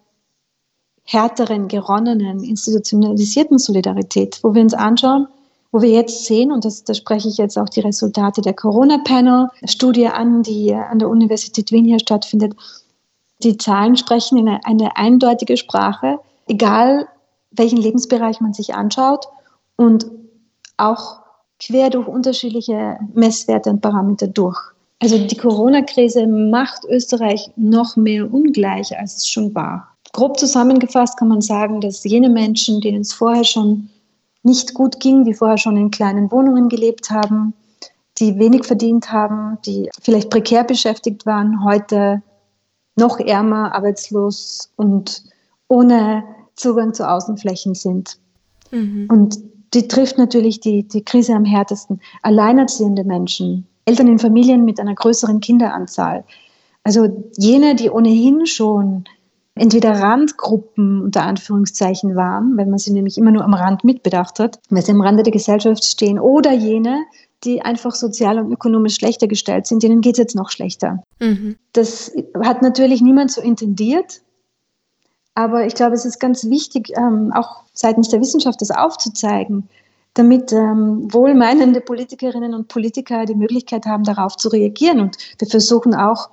härteren, 1.11 1.69
geronnenen, 1.69 2.45
institutionalisierten 2.45 3.59
Solidarität, 3.59 4.41
wo 4.43 4.55
wir 4.55 4.61
uns 4.61 4.75
anschauen, 4.75 5.27
wo 5.73 5.81
wir 5.81 5.89
jetzt 5.89 6.27
sehen, 6.27 6.53
und 6.53 6.67
das, 6.67 6.85
da 6.85 6.93
spreche 6.93 7.29
ich 7.29 7.39
jetzt 7.39 7.57
auch 7.57 7.71
die 7.71 7.81
Resultate 7.81 8.43
der 8.43 8.53
Corona-Panel-Studie 8.53 10.09
an, 10.09 10.43
die 10.43 10.75
an 10.75 10.99
der 10.99 11.09
Universität 11.09 11.73
Wien 11.73 11.87
hier 11.87 11.99
stattfindet. 11.99 12.55
Die 13.43 13.57
Zahlen 13.57 13.97
sprechen 13.97 14.37
in 14.37 14.49
eine, 14.49 14.61
eine 14.67 14.97
eindeutige 14.99 15.57
Sprache, 15.57 16.19
egal 16.47 17.09
welchen 17.53 17.79
Lebensbereich 17.79 18.43
man 18.43 18.53
sich 18.53 18.75
anschaut 18.75 19.29
und 19.77 20.07
auch 20.77 21.21
quer 21.59 21.89
durch 21.89 22.07
unterschiedliche 22.07 22.99
Messwerte 23.15 23.71
und 23.71 23.81
Parameter 23.81 24.27
durch. 24.27 24.59
Also 25.01 25.17
die 25.17 25.37
Corona-Krise 25.37 26.27
macht 26.27 26.85
Österreich 26.85 27.51
noch 27.57 27.97
mehr 27.97 28.31
ungleich, 28.31 28.99
als 28.99 29.17
es 29.17 29.29
schon 29.29 29.55
war. 29.55 29.97
Grob 30.19 30.37
zusammengefasst 30.37 31.17
kann 31.17 31.29
man 31.29 31.41
sagen, 31.41 31.81
dass 31.81 32.03
jene 32.03 32.29
Menschen, 32.29 32.81
denen 32.81 33.03
es 33.03 33.13
vorher 33.13 33.45
schon 33.45 33.89
nicht 34.43 34.75
gut 34.75 34.99
ging, 34.99 35.23
die 35.23 35.33
vorher 35.33 35.59
schon 35.59 35.77
in 35.77 35.93
kleinen 35.93 36.33
Wohnungen 36.33 36.69
gelebt 36.69 37.09
haben, 37.13 37.55
die 38.19 38.37
wenig 38.37 38.65
verdient 38.65 39.13
haben, 39.13 39.59
die 39.65 39.89
vielleicht 40.03 40.29
prekär 40.29 40.65
beschäftigt 40.65 41.25
waren, 41.25 41.63
heute 41.63 42.21
noch 42.97 43.21
ärmer, 43.21 43.73
arbeitslos 43.77 44.73
und 44.75 45.23
ohne 45.69 46.25
Zugang 46.57 46.95
zu 46.95 47.09
Außenflächen 47.09 47.77
sind. 47.77 48.19
Mhm. 48.73 49.07
Und 49.09 49.39
die 49.73 49.87
trifft 49.87 50.19
natürlich 50.19 50.59
die, 50.59 50.83
die 50.83 51.05
Krise 51.05 51.35
am 51.35 51.45
härtesten. 51.45 52.01
Alleinerziehende 52.23 53.05
Menschen, 53.05 53.69
Eltern 53.85 54.09
in 54.09 54.19
Familien 54.19 54.65
mit 54.65 54.81
einer 54.81 54.97
größeren 54.97 55.39
Kinderanzahl. 55.39 56.25
Also 56.83 57.07
jene, 57.37 57.77
die 57.77 57.89
ohnehin 57.89 58.47
schon 58.47 59.05
entweder 59.59 59.93
Randgruppen 59.93 61.03
unter 61.03 61.23
Anführungszeichen 61.23 62.17
waren, 62.17 62.57
weil 62.57 62.67
man 62.67 62.79
sie 62.79 62.93
nämlich 62.93 63.19
immer 63.19 63.31
nur 63.31 63.45
am 63.45 63.55
Rand 63.55 63.85
mitbedacht 63.85 64.39
hat, 64.39 64.59
weil 64.71 64.85
sie 64.85 64.93
am 64.93 65.01
Rande 65.01 65.23
der 65.23 65.33
Gesellschaft 65.33 65.85
stehen, 65.85 66.19
oder 66.19 66.53
jene, 66.53 67.05
die 67.45 67.63
einfach 67.63 67.95
sozial 67.95 68.39
und 68.39 68.53
ökonomisch 68.53 68.97
schlechter 68.97 69.29
gestellt 69.29 69.67
sind, 69.67 69.83
denen 69.83 70.01
geht 70.01 70.15
es 70.15 70.19
jetzt 70.19 70.35
noch 70.35 70.51
schlechter. 70.51 71.03
Mhm. 71.21 71.57
Das 71.73 72.13
hat 72.43 72.63
natürlich 72.63 73.01
niemand 73.01 73.31
so 73.31 73.41
intendiert, 73.41 74.23
aber 75.35 75.67
ich 75.67 75.75
glaube, 75.77 75.95
es 75.95 76.05
ist 76.05 76.19
ganz 76.19 76.45
wichtig, 76.51 76.91
ähm, 76.97 77.33
auch 77.33 77.63
seitens 77.73 78.09
der 78.09 78.21
Wissenschaft 78.21 78.61
das 78.61 78.73
aufzuzeigen, 78.73 79.69
damit 80.15 80.53
ähm, 80.53 81.13
wohlmeinende 81.13 81.81
Politikerinnen 81.81 82.55
und 82.55 82.67
Politiker 82.67 83.25
die 83.25 83.37
Möglichkeit 83.37 83.87
haben, 83.87 84.03
darauf 84.03 84.37
zu 84.37 84.49
reagieren. 84.49 84.99
Und 84.99 85.17
wir 85.39 85.47
versuchen 85.47 85.95
auch 85.95 86.29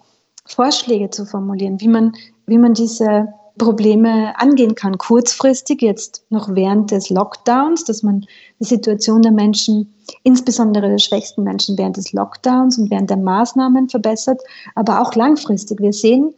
Vorschläge 0.47 1.11
zu 1.11 1.27
formulieren, 1.27 1.79
wie 1.81 1.87
man, 1.87 2.13
wie 2.47 2.57
man 2.57 2.73
diese 2.73 3.27
Probleme 3.57 4.33
angehen 4.37 4.75
kann. 4.75 4.97
Kurzfristig, 4.97 5.81
jetzt 5.81 6.25
noch 6.29 6.53
während 6.53 6.91
des 6.91 7.09
Lockdowns, 7.09 7.85
dass 7.85 8.03
man 8.03 8.25
die 8.59 8.65
Situation 8.65 9.21
der 9.21 9.31
Menschen, 9.31 9.93
insbesondere 10.23 10.89
der 10.89 10.97
schwächsten 10.97 11.43
Menschen 11.43 11.77
während 11.77 11.97
des 11.97 12.11
Lockdowns 12.11 12.77
und 12.77 12.91
während 12.91 13.09
der 13.09 13.17
Maßnahmen 13.17 13.89
verbessert, 13.89 14.41
aber 14.75 15.01
auch 15.01 15.15
langfristig. 15.15 15.79
Wir 15.79 15.93
sehen, 15.93 16.33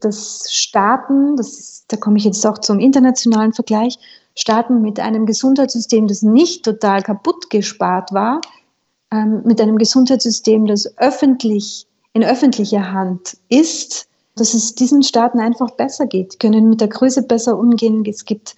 dass 0.00 0.46
Staaten, 0.50 1.36
das 1.36 1.58
ist, 1.58 1.84
da 1.88 1.96
komme 1.96 2.18
ich 2.18 2.24
jetzt 2.24 2.44
auch 2.46 2.58
zum 2.58 2.78
internationalen 2.78 3.52
Vergleich, 3.52 3.98
Staaten 4.34 4.80
mit 4.82 4.98
einem 4.98 5.26
Gesundheitssystem, 5.26 6.06
das 6.06 6.22
nicht 6.22 6.64
total 6.64 7.02
kaputt 7.02 7.50
gespart 7.50 8.12
war, 8.12 8.40
ähm, 9.10 9.42
mit 9.44 9.60
einem 9.60 9.78
Gesundheitssystem, 9.78 10.66
das 10.66 10.98
öffentlich 10.98 11.86
in 12.14 12.24
öffentlicher 12.24 12.92
Hand 12.92 13.36
ist, 13.48 14.08
dass 14.36 14.54
es 14.54 14.74
diesen 14.74 15.02
Staaten 15.02 15.40
einfach 15.40 15.72
besser 15.72 16.06
geht, 16.06 16.40
können 16.40 16.68
mit 16.70 16.80
der 16.80 16.88
Größe 16.88 17.22
besser 17.22 17.58
umgehen. 17.58 18.04
Es 18.06 18.24
gibt 18.24 18.56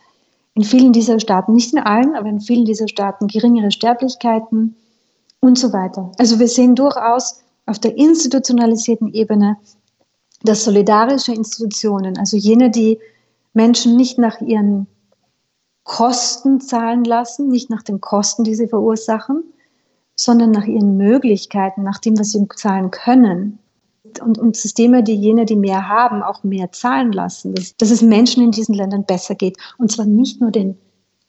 in 0.54 0.62
vielen 0.62 0.93
dieser 0.93 1.19
Staaten, 1.19 1.52
nicht 1.52 1.73
in 1.73 1.81
allen, 1.81 2.14
aber 2.14 2.28
in 2.28 2.40
vielen 2.40 2.64
dieser 2.64 2.88
Staaten 2.88 3.26
geringere 3.26 3.73
Sterblichkeiten 3.73 4.76
und 5.40 5.59
so 5.59 5.73
weiter. 5.73 6.12
Also 6.19 6.38
wir 6.38 6.49
sehen 6.49 6.75
durchaus 6.75 7.40
auf 7.66 7.78
der 7.78 7.97
institutionalisierten 7.97 9.12
Ebene, 9.12 9.57
dass 10.43 10.64
solidarische 10.64 11.33
Institutionen, 11.33 12.19
also 12.19 12.37
jene, 12.37 12.71
die 12.71 12.99
Menschen 13.52 13.97
nicht 13.97 14.19
nach 14.19 14.40
ihren 14.40 14.87
Kosten 15.85 16.61
zahlen 16.61 17.04
lassen, 17.04 17.49
nicht 17.49 17.71
nach 17.71 17.83
den 17.83 18.00
Kosten, 18.00 18.45
die 18.45 18.54
sie 18.54 18.69
verursachen, 18.69 19.45
sondern 20.16 20.50
nach 20.50 20.66
ihren 20.66 20.97
Möglichkeiten, 20.97 21.83
nach 21.83 21.99
dem, 21.99 22.19
was 22.19 22.31
sie 22.31 22.47
zahlen 22.57 22.90
können. 22.90 23.59
Und, 24.21 24.38
und 24.38 24.56
Systeme, 24.56 25.02
die 25.02 25.14
jene, 25.14 25.44
die 25.44 25.56
mehr 25.56 25.88
haben, 25.88 26.23
auch 26.23 26.42
mehr 26.42 26.73
zahlen 26.73 27.12
lassen, 27.12 27.54
dass, 27.54 27.76
dass 27.76 27.90
es 27.90 28.02
Menschen 28.02 28.42
in 28.42 28.50
diesen 28.50 28.75
Ländern 28.75 29.04
besser 29.04 29.35
geht. 29.35 29.56
Und 29.78 29.92
zwar 29.92 30.06
nicht 30.06 30.40
nur 30.40 30.50
den, 30.50 30.76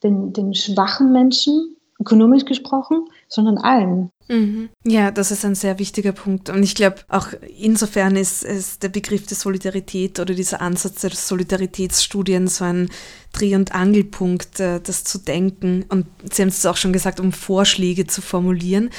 den, 0.02 0.32
den 0.32 0.54
schwachen 0.54 1.12
Menschen, 1.12 1.75
ökonomisch 1.98 2.44
gesprochen, 2.44 3.08
sondern 3.28 3.58
allen. 3.58 4.10
Mhm. 4.28 4.70
Ja, 4.84 5.10
das 5.10 5.30
ist 5.30 5.44
ein 5.44 5.54
sehr 5.54 5.78
wichtiger 5.78 6.12
Punkt. 6.12 6.50
Und 6.50 6.62
ich 6.62 6.74
glaube, 6.74 6.96
auch 7.08 7.28
insofern 7.58 8.16
ist, 8.16 8.42
ist 8.42 8.82
der 8.82 8.88
Begriff 8.88 9.26
der 9.26 9.36
Solidarität 9.36 10.18
oder 10.18 10.34
dieser 10.34 10.60
Ansatz 10.60 11.02
der 11.02 11.10
Solidaritätsstudien 11.10 12.48
so 12.48 12.64
ein 12.64 12.90
Dreh- 13.32 13.54
und 13.54 13.74
Angelpunkt, 13.74 14.58
äh, 14.60 14.80
das 14.80 15.04
zu 15.04 15.18
denken. 15.18 15.84
Und 15.88 16.06
Sie 16.32 16.42
haben 16.42 16.48
es 16.48 16.66
auch 16.66 16.76
schon 16.76 16.92
gesagt, 16.92 17.20
um 17.20 17.32
Vorschläge 17.32 18.06
zu 18.06 18.20
formulieren. 18.20 18.90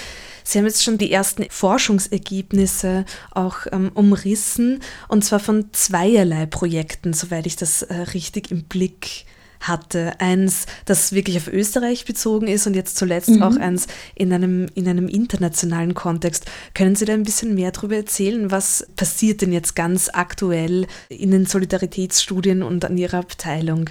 Sie 0.44 0.58
haben 0.58 0.66
jetzt 0.66 0.84
schon 0.84 0.98
die 0.98 1.12
ersten 1.12 1.46
Forschungsergebnisse 1.50 3.04
auch 3.32 3.68
ähm, 3.74 3.92
umrissen, 3.94 4.80
und 5.10 5.26
zwar 5.26 5.40
von 5.40 5.74
zweierlei 5.74 6.46
Projekten, 6.46 7.12
soweit 7.12 7.46
ich 7.46 7.58
das 7.58 7.82
äh, 7.82 7.94
richtig 7.94 8.50
im 8.50 8.64
Blick 8.64 9.26
habe 9.26 9.37
hatte. 9.60 10.20
Eins, 10.20 10.66
das 10.86 11.14
wirklich 11.14 11.38
auf 11.38 11.48
Österreich 11.48 12.06
bezogen 12.06 12.48
ist 12.48 12.68
und 12.68 12.76
jetzt 12.76 12.98
zuletzt 12.98 13.30
mhm. 13.30 13.44
auch 13.44 13.56
eins 13.58 13.88
in 14.16 14.32
einem, 14.34 14.68
in 14.76 14.88
einem 14.88 15.08
internationalen 15.08 15.94
Kontext. 15.94 16.46
Können 16.74 16.96
Sie 16.96 17.06
da 17.06 17.14
ein 17.14 17.24
bisschen 17.24 17.56
mehr 17.56 17.72
darüber 17.72 17.96
erzählen? 17.96 18.52
Was 18.52 18.88
passiert 18.96 19.42
denn 19.42 19.54
jetzt 19.54 19.76
ganz 19.76 20.10
aktuell 20.12 20.88
in 21.10 21.32
den 21.32 21.46
Solidaritätsstudien 21.46 22.64
und 22.64 22.86
an 22.86 22.98
Ihrer 22.98 23.20
Abteilung? 23.20 23.90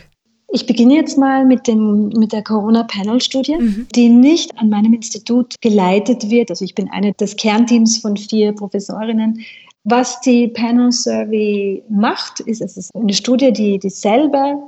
Ich 0.52 0.64
beginne 0.64 0.94
jetzt 0.94 1.18
mal 1.18 1.44
mit, 1.44 1.66
dem, 1.66 2.08
mit 2.10 2.32
der 2.32 2.42
Corona-Panel-Studie, 2.42 3.56
mhm. 3.58 3.88
die 3.94 4.08
nicht 4.08 4.56
an 4.58 4.70
meinem 4.70 4.94
Institut 4.94 5.54
geleitet 5.60 6.30
wird. 6.30 6.50
Also 6.50 6.64
ich 6.64 6.74
bin 6.74 6.88
eine 6.90 7.12
des 7.14 7.36
Kernteams 7.36 7.98
von 7.98 8.16
vier 8.16 8.52
Professorinnen, 8.52 9.44
Was 9.88 10.20
die 10.20 10.48
Panel 10.48 10.90
Survey 10.90 11.80
macht, 11.88 12.40
ist, 12.40 12.60
es 12.60 12.76
ist 12.76 12.92
eine 12.96 13.12
Studie, 13.12 13.52
die 13.52 13.78
dieselbe 13.78 14.58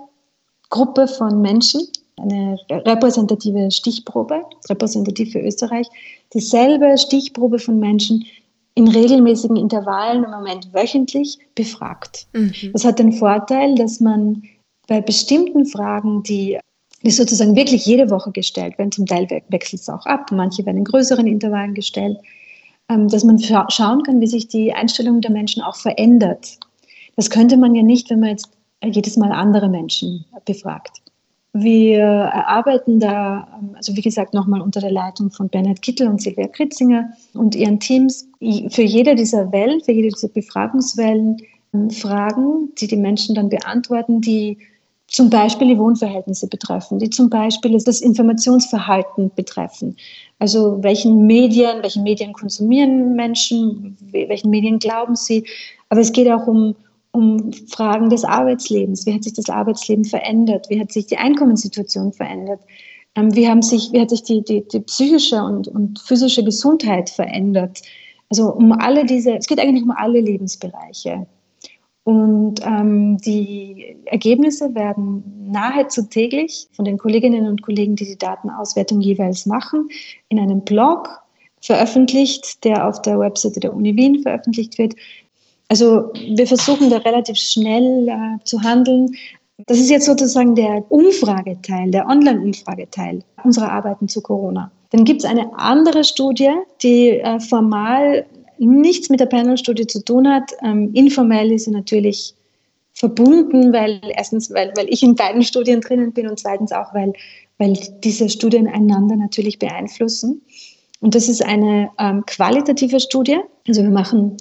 Gruppe 0.71 1.09
von 1.09 1.41
Menschen, 1.41 1.83
eine 2.19 2.59
repräsentative 2.71 3.71
Stichprobe, 3.71 4.43
repräsentativ 4.69 5.33
für 5.33 5.41
Österreich, 5.41 5.87
dieselbe 6.35 6.99
Stichprobe 6.99 7.59
von 7.59 7.79
Menschen 7.79 8.25
in 8.75 8.89
regelmäßigen 8.89 9.57
Intervallen, 9.57 10.25
im 10.25 10.31
Moment 10.31 10.73
wöchentlich, 10.73 11.39
befragt. 11.55 12.27
Mhm. 12.33 12.53
Das 12.73 12.85
hat 12.85 12.99
den 12.99 13.13
Vorteil, 13.13 13.75
dass 13.75 13.99
man 13.99 14.43
bei 14.87 15.01
bestimmten 15.01 15.67
Fragen, 15.67 16.23
die, 16.23 16.59
die 17.03 17.11
sozusagen 17.11 17.57
wirklich 17.57 17.87
jede 17.87 18.11
Woche 18.11 18.31
gestellt 18.31 18.79
werden, 18.79 18.93
zum 18.93 19.07
Teil 19.07 19.29
wechselt 19.49 19.83
es 19.83 19.89
auch 19.89 20.07
ab, 20.07 20.31
manche 20.33 20.65
werden 20.65 20.79
in 20.79 20.85
größeren 20.85 21.27
Intervallen 21.27 21.75
gestellt, 21.75 22.19
ähm, 22.89 23.09
dass 23.09 23.25
man 23.25 23.39
schauen 23.39 24.03
kann, 24.03 24.21
wie 24.21 24.27
sich 24.27 24.49
die 24.49 24.73
Einstellung 24.73 25.21
der 25.21 25.31
Menschen 25.31 25.63
auch 25.63 25.77
verändert. 25.77 26.59
Das 27.17 27.31
könnte 27.31 27.57
man 27.57 27.75
ja 27.75 27.83
nicht, 27.83 28.11
wenn 28.11 28.21
man 28.21 28.31
jetzt 28.31 28.49
jedes 28.85 29.16
Mal 29.16 29.32
andere 29.32 29.68
Menschen 29.68 30.25
befragt. 30.44 31.02
Wir 31.52 32.00
erarbeiten 32.00 33.00
da, 33.00 33.49
ähm, 33.58 33.70
also 33.75 33.97
wie 33.97 34.02
gesagt, 34.02 34.35
nochmal 34.35 34.61
unter 34.61 34.80
der 34.80 34.92
Leitung 34.92 35.30
von 35.30 35.49
Bernhard 35.49 35.82
Kittel 35.82 36.06
und 36.06 36.20
Silvia 36.20 36.47
Kritzinger 36.47 37.11
und 37.35 37.54
ihren 37.54 37.80
Teams 37.80 38.28
für 38.70 38.82
jede 38.82 39.14
dieser 39.14 39.50
Wellen, 39.50 39.80
für 39.80 39.92
jede 39.92 40.08
dieser 40.08 40.28
Befragungswellen 40.28 41.38
ähm, 41.75 41.90
Fragen, 41.90 42.73
die 42.78 42.87
die 42.87 42.97
Menschen 42.97 43.35
dann 43.35 43.49
beantworten, 43.49 44.20
die 44.20 44.58
zum 45.08 45.30
Beispiel 45.30 45.68
die 45.68 45.78
Wohnverhältnisse 45.78 46.47
betreffen, 46.49 46.99
die 46.99 47.08
zum 47.08 47.30
Beispiel 47.30 47.78
das 47.82 48.02
Informationsverhalten 48.02 49.30
betreffen. 49.35 49.97
Also 50.38 50.82
welchen 50.82 51.26
Medien, 51.26 51.82
welchen 51.82 52.02
Medien 52.02 52.35
konsumieren 52.35 53.16
Menschen, 53.16 53.97
welchen 54.12 54.50
Medien 54.50 54.78
glauben 54.78 55.16
sie. 55.16 55.44
Aber 55.88 56.02
es 56.02 56.12
geht 56.12 56.30
auch 56.30 56.47
um, 56.47 56.76
um 57.12 57.53
Fragen 57.69 58.11
des 58.11 58.25
Arbeitslebens. 58.25 59.07
Wie 59.07 59.15
hat 59.15 59.25
sich 59.25 59.35
das 59.35 59.49
Arbeitsleben 59.49 60.05
verändert? 60.05 60.67
Wie 60.69 60.81
hat 60.81 60.93
sich 60.93 61.07
die 61.07 61.17
Einkommenssituation 61.17 62.12
verändert? 62.12 62.61
Ähm, 63.15 63.35
wie, 63.35 63.49
haben 63.49 63.62
sich, 63.62 63.93
wie 63.93 64.00
hat 64.00 64.11
sich 64.11 64.23
die, 64.23 64.43
die, 64.43 64.67
die 64.69 64.81
psychische 64.81 65.43
und, 65.43 65.69
und 65.69 65.99
physische 65.99 66.45
Gesundheit 66.45 67.11
verändert? 67.11 67.83
Also 68.29 68.53
um 68.53 68.73
alle 68.73 69.07
diese, 69.07 69.37
es 69.37 69.47
geht 69.47 69.59
eigentlich 69.59 69.85
um 69.85 69.91
alle 69.91 70.21
Lebensbereiche. 70.21 71.27
Und 72.05 72.65
ähm, 72.65 73.19
die 73.19 73.97
Ergebnisse 74.07 74.75
werden 74.75 75.50
nahezu 75.50 76.05
täglich 76.05 76.67
von 76.73 76.87
den 76.87 76.97
Kolleginnen 76.97 77.47
und 77.47 77.61
Kollegen, 77.61 77.97
die 77.97 78.07
die 78.07 78.17
Datenauswertung 78.17 79.00
jeweils 79.03 79.45
machen, 79.45 79.88
in 80.31 80.38
einem 80.38 80.62
Blog 80.62 81.21
veröffentlicht, 81.61 82.65
der 82.65 82.88
auf 82.88 83.03
der 83.03 83.19
Webseite 83.19 83.61
der 83.61 83.75
Uni 83.75 83.95
Wien 83.97 84.23
veröffentlicht 84.23 84.79
wird. 84.79 84.95
Also 85.69 86.11
wir 86.15 86.47
versuchen 86.47 86.91
da 86.91 86.99
relativ 86.99 87.37
schnell 87.37 88.09
äh, 88.09 88.45
zu 88.45 88.63
handeln. 88.63 89.15
Das 89.67 89.79
ist 89.79 89.91
jetzt 89.91 90.07
sozusagen 90.07 90.55
der 90.55 90.85
Umfrageteil, 90.91 91.91
der 91.91 92.07
Online-Umfrageteil 92.07 93.23
unserer 93.45 93.71
Arbeiten 93.73 94.09
zu 94.09 94.23
Corona. 94.23 94.71
Dann 94.91 95.05
gibt 95.05 95.23
es 95.23 95.29
eine 95.29 95.51
andere 95.59 96.05
Studie, 96.05 96.53
die 96.83 97.19
äh, 97.19 97.41
formal 97.41 98.25
nichts 98.59 99.11
mit 99.11 99.21
der 99.21 99.27
Panel-Studie 99.27 99.87
zu 99.87 100.03
tun 100.03 100.27
hat. 100.29 100.53
Ähm, 100.65 100.91
informell 100.95 101.53
ist 101.53 101.65
sie 101.65 101.71
natürlich 101.71 102.35
verbunden, 102.95 103.73
weil 103.73 104.01
erstens, 104.17 104.53
weil, 104.53 104.73
weil 104.77 104.89
ich 104.89 105.03
in 105.03 105.15
beiden 105.15 105.43
Studien 105.43 105.81
drinnen 105.81 106.13
bin 106.13 106.29
und 106.29 106.41
zweitens 106.41 106.73
auch, 106.73 106.95
weil, 106.95 107.13
weil 107.59 107.79
diese 108.03 108.29
Studien 108.29 108.67
einander 108.67 109.17
natürlich 109.17 109.59
beeinflussen. 109.59 110.43
Und 111.01 111.15
das 111.15 111.29
ist 111.29 111.45
eine 111.45 111.91
ähm, 111.99 112.25
qualitative 112.27 112.99
Studie. 112.99 113.39
Also 113.69 113.83
wir 113.83 113.91
machen 113.91 114.37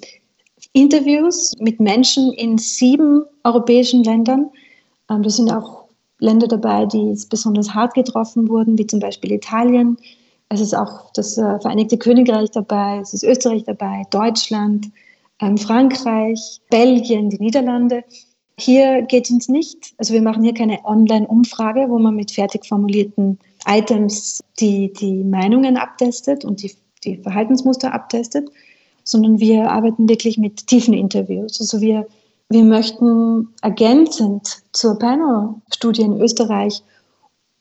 Interviews 0.77 1.53
mit 1.59 1.79
Menschen 1.79 2.31
in 2.33 2.59
sieben 2.59 3.23
europäischen 3.43 4.03
Ländern. 4.03 4.51
Ähm, 5.09 5.23
da 5.23 5.29
sind 5.29 5.51
auch 5.51 5.85
Länder 6.19 6.47
dabei, 6.47 6.85
die 6.85 7.17
besonders 7.31 7.73
hart 7.73 7.95
getroffen 7.95 8.47
wurden, 8.47 8.77
wie 8.77 8.85
zum 8.85 8.99
Beispiel 8.99 9.31
Italien, 9.31 9.97
es 10.49 10.61
ist 10.61 10.75
auch 10.75 11.11
das 11.13 11.37
äh, 11.37 11.59
Vereinigte 11.59 11.97
Königreich 11.97 12.51
dabei, 12.51 12.99
es 13.01 13.13
ist 13.13 13.23
Österreich 13.23 13.63
dabei, 13.63 14.03
Deutschland, 14.11 14.91
ähm, 15.41 15.57
Frankreich, 15.57 16.61
Belgien, 16.69 17.31
die 17.31 17.39
Niederlande. 17.39 18.03
Hier 18.59 19.01
geht 19.01 19.25
es 19.25 19.31
uns 19.31 19.49
nicht, 19.49 19.93
also 19.97 20.13
wir 20.13 20.21
machen 20.21 20.43
hier 20.43 20.53
keine 20.53 20.85
Online-Umfrage, 20.85 21.87
wo 21.89 21.97
man 21.97 22.15
mit 22.15 22.31
fertig 22.31 22.65
formulierten 22.65 23.39
Items 23.67 24.43
die, 24.59 24.93
die 24.93 25.23
Meinungen 25.23 25.75
abtestet 25.75 26.45
und 26.45 26.61
die, 26.61 26.75
die 27.03 27.17
Verhaltensmuster 27.17 27.93
abtestet, 27.93 28.49
sondern 29.07 29.39
wir 29.39 29.71
arbeiten 29.71 30.09
wirklich 30.09 30.37
mit 30.37 30.67
tiefen 30.67 30.93
Interviews. 30.93 31.59
Also 31.61 31.81
wir, 31.81 32.07
wir 32.49 32.63
möchten 32.63 33.49
ergänzend 33.61 34.63
zur 34.73 34.99
Panel-Studie 34.99 36.01
in 36.01 36.19
Österreich 36.19 36.83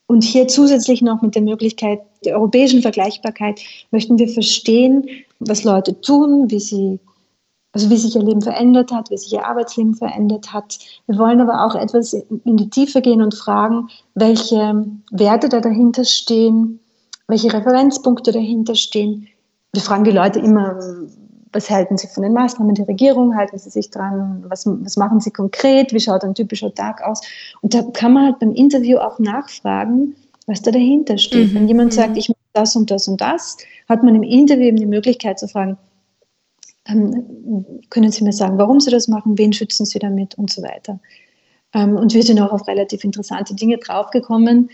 und 0.09 0.23
hier 0.23 0.49
zusätzlich 0.49 1.03
noch 1.03 1.23
mit 1.23 1.35
der 1.35 1.43
Möglichkeit 1.43 2.01
der 2.25 2.37
europäischen 2.37 2.83
Vergleichbarkeit 2.83 3.61
möchten 3.91 4.19
wir 4.19 4.29
verstehen, 4.29 5.07
was 5.41 5.65
Leute 5.65 6.01
tun, 6.01 6.51
wie 6.51 6.61
sie, 6.61 7.01
also 7.73 7.91
wie 7.91 7.97
sich 7.97 8.15
ihr 8.15 8.23
Leben 8.23 8.43
verändert 8.43 8.93
hat, 8.93 9.11
wie 9.11 9.17
sich 9.17 9.33
ihr 9.33 9.47
Arbeitsleben 9.47 9.95
verändert 9.95 10.53
hat. 10.53 10.79
Wir 11.07 11.19
wollen 11.19 11.41
aber 11.41 11.65
auch 11.65 11.75
etwas 11.75 12.13
in 12.13 12.57
die 12.57 12.71
Tiefe 12.71 13.03
gehen 13.03 13.23
und 13.23 13.35
fragen, 13.35 13.89
welche 14.15 14.87
Werte 15.11 15.49
da 15.49 15.61
dahinter 15.61 16.05
stehen, 16.05 16.81
welche 17.29 17.53
Referenzpunkte 17.53 18.31
dahinter 18.33 18.77
stehen. 18.77 19.29
Wir 19.73 19.83
fragen 19.83 20.05
die 20.05 20.13
Leute 20.13 20.39
immer, 20.39 20.79
was 21.57 21.71
halten 21.71 21.97
Sie 21.97 22.07
von 22.07 22.23
den 22.23 22.35
Maßnahmen 22.35 22.75
der 22.75 22.87
Regierung? 22.87 23.35
Halten 23.35 23.59
Sie 23.59 23.71
sich 23.71 23.91
dran? 23.91 24.45
Was, 24.49 24.67
was 24.67 24.97
machen 24.97 25.21
Sie 25.21 25.31
konkret? 25.31 25.93
Wie 25.93 26.01
schaut 26.01 26.23
ein 26.23 26.35
typischer 26.35 26.73
Tag 26.73 27.03
aus? 27.03 27.23
Und 27.63 27.73
da 27.73 27.83
kann 27.83 28.13
man 28.13 28.27
halt 28.27 28.39
beim 28.39 28.53
Interview 28.53 28.99
auch 28.99 29.19
nachfragen, 29.19 30.15
was 30.47 30.61
da 30.61 30.71
dahinter 30.71 31.17
steht. 31.17 31.53
Mhm. 31.53 31.55
Wenn 31.55 31.69
jemand 31.69 31.93
mhm. 31.93 31.97
sagt, 31.97 32.17
ich 32.19 32.29
mache 32.29 32.39
das 32.53 32.77
und 32.77 32.91
das 32.91 33.09
und 33.09 33.21
das, 33.21 33.57
hat 33.89 34.03
man 34.03 34.15
im 34.15 34.23
Interview 34.23 34.67
eben 34.67 34.77
die 34.77 34.87
Möglichkeit 34.87 35.39
zu 35.39 35.49
fragen, 35.49 35.79
ähm, 36.87 37.65
können 37.89 38.13
Sie 38.13 38.23
mir 38.23 38.33
sagen, 38.33 38.59
warum 38.59 38.79
Sie 38.79 38.91
das 38.91 39.09
machen? 39.09 39.39
Wen 39.39 39.53
schützen 39.53 39.87
Sie 39.87 39.99
damit? 39.99 40.37
Und 40.37 40.51
so 40.51 40.63
weiter. 40.63 41.01
Ähm, 41.73 41.97
und 41.97 42.13
wir 42.13 42.23
sind 42.23 42.39
auch 42.41 42.53
auf 42.53 42.69
relativ 42.69 43.03
interessante 43.03 43.55
Dinge 43.55 43.79
draufgekommen, 43.79 44.69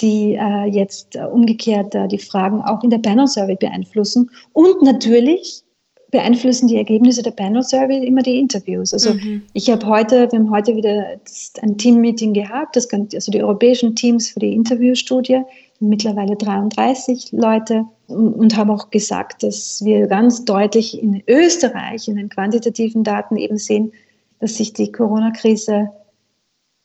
die 0.00 0.34
äh, 0.34 0.66
jetzt 0.66 1.16
äh, 1.16 1.24
umgekehrt 1.24 1.94
äh, 1.94 2.06
die 2.06 2.18
Fragen 2.18 2.62
auch 2.62 2.82
in 2.84 2.90
der 2.90 2.98
Panel 2.98 3.26
Survey 3.26 3.56
beeinflussen. 3.56 4.30
Und 4.52 4.82
natürlich 4.82 5.64
beeinflussen 6.12 6.68
die 6.68 6.76
Ergebnisse 6.76 7.22
der 7.22 7.30
Panel 7.32 7.62
Survey 7.62 8.06
immer 8.06 8.22
die 8.22 8.38
Interviews. 8.38 8.92
Also 8.92 9.14
mhm. 9.14 9.42
ich 9.54 9.70
habe 9.70 9.84
heute, 9.86 10.30
wir 10.30 10.38
haben 10.38 10.50
heute 10.50 10.76
wieder 10.76 11.16
ein 11.62 11.78
Team-Meeting 11.78 12.34
gehabt, 12.34 12.76
das, 12.76 12.86
also 12.92 13.32
die 13.32 13.42
europäischen 13.42 13.96
Teams 13.96 14.28
für 14.28 14.38
die 14.38 14.52
Interviewstudie, 14.52 15.40
mittlerweile 15.80 16.36
33 16.36 17.32
Leute 17.32 17.86
und, 18.08 18.34
und 18.34 18.56
haben 18.56 18.70
auch 18.70 18.90
gesagt, 18.90 19.42
dass 19.42 19.82
wir 19.84 20.06
ganz 20.06 20.44
deutlich 20.44 21.02
in 21.02 21.22
Österreich 21.26 22.06
in 22.06 22.16
den 22.16 22.28
quantitativen 22.28 23.04
Daten 23.04 23.36
eben 23.36 23.56
sehen, 23.56 23.92
dass 24.38 24.56
sich 24.56 24.74
die 24.74 24.92
Corona-Krise 24.92 25.88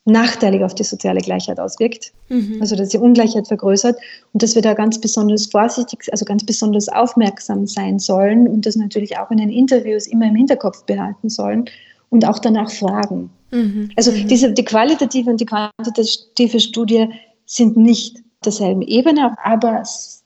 nachteilig 0.07 0.63
auf 0.63 0.73
die 0.73 0.83
soziale 0.83 1.19
Gleichheit 1.19 1.59
auswirkt. 1.59 2.13
Mhm. 2.29 2.57
Also 2.61 2.75
dass 2.75 2.89
die 2.89 2.97
Ungleichheit 2.97 3.47
vergrößert 3.47 3.97
und 4.33 4.41
dass 4.41 4.55
wir 4.55 4.61
da 4.61 4.73
ganz 4.73 4.99
besonders 4.99 5.47
vorsichtig, 5.47 6.07
also 6.11 6.25
ganz 6.25 6.45
besonders 6.45 6.87
aufmerksam 6.87 7.67
sein 7.67 7.99
sollen 7.99 8.47
und 8.47 8.65
das 8.65 8.75
natürlich 8.75 9.17
auch 9.17 9.29
in 9.31 9.37
den 9.37 9.49
Interviews 9.49 10.07
immer 10.07 10.27
im 10.27 10.35
Hinterkopf 10.35 10.83
behalten 10.85 11.29
sollen 11.29 11.65
und 12.09 12.25
auch 12.25 12.39
danach 12.39 12.71
fragen. 12.71 13.29
Mhm. 13.51 13.91
Also 13.95 14.11
mhm. 14.11 14.27
diese, 14.27 14.51
die 14.51 14.65
qualitative 14.65 15.29
und 15.29 15.41
die 15.41 15.45
quantitative 15.45 16.59
Studie 16.59 17.09
sind 17.45 17.77
nicht 17.77 18.17
derselben 18.45 18.81
Ebene, 18.81 19.35
aber 19.43 19.83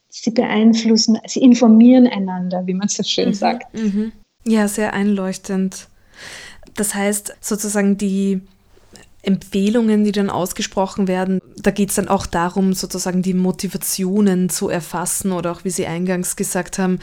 sie 0.10 0.32
beeinflussen, 0.32 1.17
sie 1.26 1.41
informieren 1.41 2.08
einander, 2.08 2.67
wie 2.67 2.74
man 2.74 2.88
so 2.88 3.04
schön 3.04 3.30
mhm. 3.30 3.34
sagt. 3.34 3.74
Mhm. 3.74 4.12
Ja, 4.46 4.67
sehr 4.67 4.94
einleuchtend. 4.94 5.88
Das 6.76 6.94
heißt 6.94 7.36
sozusagen 7.41 7.98
die 7.98 8.41
Empfehlungen, 9.24 10.04
die 10.04 10.12
dann 10.12 10.30
ausgesprochen 10.30 11.08
werden. 11.08 11.40
Da 11.58 11.72
geht 11.72 11.90
es 11.90 11.96
dann 11.96 12.08
auch 12.08 12.26
darum, 12.26 12.74
sozusagen 12.74 13.22
die 13.22 13.34
Motivationen 13.34 14.50
zu 14.50 14.70
erfassen 14.70 15.32
oder 15.32 15.52
auch, 15.52 15.64
wie 15.64 15.70
Sie 15.70 15.86
eingangs 15.86 16.36
gesagt 16.36 16.80
haben, 16.80 17.00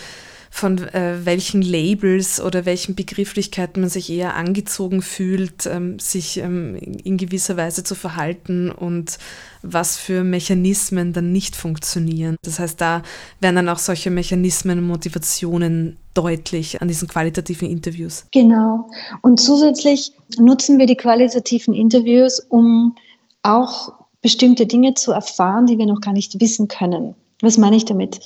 von 0.51 0.79
äh, 0.79 1.25
welchen 1.25 1.63
Labels 1.63 2.41
oder 2.41 2.65
welchen 2.65 2.95
Begrifflichkeiten 2.95 3.81
man 3.81 3.91
sich 3.91 4.11
eher 4.11 4.35
angezogen 4.35 5.03
fühlt, 5.03 5.67
ähm, 5.67 5.99
sich 5.99 6.39
ähm, 6.39 6.75
in 6.77 7.19
gewisser 7.19 7.57
Weise 7.57 7.85
zu 7.85 7.95
verhalten 7.95 8.71
und 8.71 9.19
was 9.63 9.99
für 9.99 10.25
Mechanismen 10.25 11.13
dann 11.13 11.33
nicht 11.33 11.55
funktionieren. 11.55 12.37
Das 12.43 12.59
heißt, 12.59 12.81
da 12.81 13.03
werden 13.41 13.57
dann 13.57 13.69
auch 13.69 13.79
solche 13.79 14.11
Mechanismen 14.11 14.79
und 14.79 14.87
Motivationen 14.87 15.97
deutlich 16.19 16.83
an 16.83 16.89
diesen 16.89 17.07
qualitativen 17.07 17.71
Interviews. 17.71 18.27
Genau. 18.33 18.91
Und 19.23 19.39
zusätzlich 19.39 20.13
nutzen 20.37 20.79
wir 20.79 20.87
die 20.87 20.97
qualitativen 20.97 21.75
Interviews, 21.75 22.41
um 22.49 22.97
auch 23.45 23.93
bestimmte 24.21 24.67
Dinge 24.67 24.95
zu 24.95 25.13
erfahren, 25.13 25.67
die 25.67 25.79
wir 25.79 25.87
noch 25.87 26.01
gar 26.01 26.13
nicht 26.13 26.41
wissen 26.41 26.67
können. 26.67 27.15
Was 27.41 27.57
meine 27.57 27.77
ich 27.77 27.85
damit? 27.85 28.21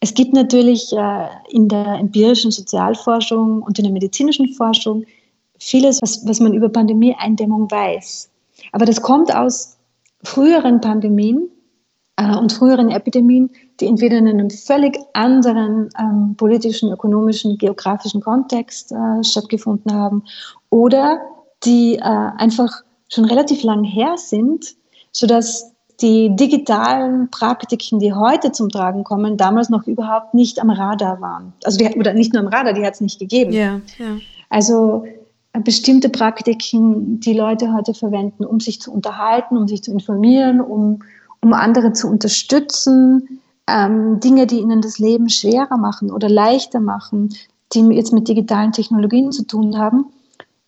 Es 0.00 0.14
gibt 0.14 0.32
natürlich 0.32 0.90
äh, 0.92 1.28
in 1.50 1.68
der 1.68 1.98
empirischen 1.98 2.50
Sozialforschung 2.50 3.62
und 3.62 3.78
in 3.78 3.84
der 3.84 3.92
medizinischen 3.92 4.48
Forschung 4.54 5.04
vieles, 5.58 6.00
was, 6.00 6.26
was 6.26 6.40
man 6.40 6.54
über 6.54 6.70
Pandemie-Eindämmung 6.70 7.70
weiß. 7.70 8.30
Aber 8.72 8.86
das 8.86 9.02
kommt 9.02 9.34
aus 9.34 9.76
früheren 10.22 10.80
Pandemien 10.80 11.50
äh, 12.18 12.36
und 12.36 12.52
früheren 12.52 12.90
Epidemien, 12.90 13.50
die 13.80 13.86
entweder 13.86 14.18
in 14.18 14.28
einem 14.28 14.50
völlig 14.50 14.98
anderen 15.14 15.88
ähm, 15.98 16.34
politischen, 16.36 16.92
ökonomischen, 16.92 17.56
geografischen 17.56 18.20
Kontext 18.20 18.92
äh, 18.92 19.24
stattgefunden 19.24 19.94
haben 19.94 20.24
oder 20.68 21.20
die 21.64 21.96
äh, 21.96 22.00
einfach 22.02 22.82
schon 23.08 23.24
relativ 23.24 23.62
lang 23.62 23.84
her 23.84 24.16
sind, 24.16 24.74
sodass 25.12 25.72
die 26.00 26.34
digitalen 26.36 27.30
Praktiken, 27.30 27.98
die 27.98 28.12
heute 28.12 28.52
zum 28.52 28.68
Tragen 28.68 29.02
kommen, 29.02 29.36
damals 29.36 29.68
noch 29.68 29.86
überhaupt 29.86 30.34
nicht 30.34 30.60
am 30.60 30.70
Radar 30.70 31.20
waren. 31.20 31.52
Also 31.64 31.78
die, 31.78 31.98
oder 31.98 32.14
nicht 32.14 32.32
nur 32.32 32.42
am 32.42 32.48
Radar, 32.48 32.72
die 32.72 32.84
hat 32.84 32.94
es 32.94 33.00
nicht 33.00 33.18
gegeben. 33.18 33.52
Ja, 33.52 33.80
ja. 33.98 34.18
Also 34.48 35.04
äh, 35.52 35.60
bestimmte 35.60 36.08
Praktiken, 36.08 37.20
die 37.20 37.34
Leute 37.34 37.72
heute 37.72 37.94
verwenden, 37.94 38.44
um 38.44 38.60
sich 38.60 38.80
zu 38.80 38.92
unterhalten, 38.92 39.56
um 39.56 39.66
sich 39.66 39.82
zu 39.82 39.92
informieren, 39.92 40.60
um, 40.60 41.00
um 41.40 41.52
andere 41.52 41.92
zu 41.92 42.08
unterstützen, 42.08 43.40
ähm, 43.68 44.20
Dinge, 44.20 44.46
die 44.46 44.58
ihnen 44.60 44.80
das 44.80 44.98
Leben 44.98 45.28
schwerer 45.28 45.76
machen 45.76 46.10
oder 46.10 46.28
leichter 46.28 46.80
machen, 46.80 47.34
die 47.72 47.80
jetzt 47.90 48.12
mit 48.12 48.28
digitalen 48.28 48.72
Technologien 48.72 49.30
zu 49.30 49.44
tun 49.44 49.76
haben. 49.76 50.06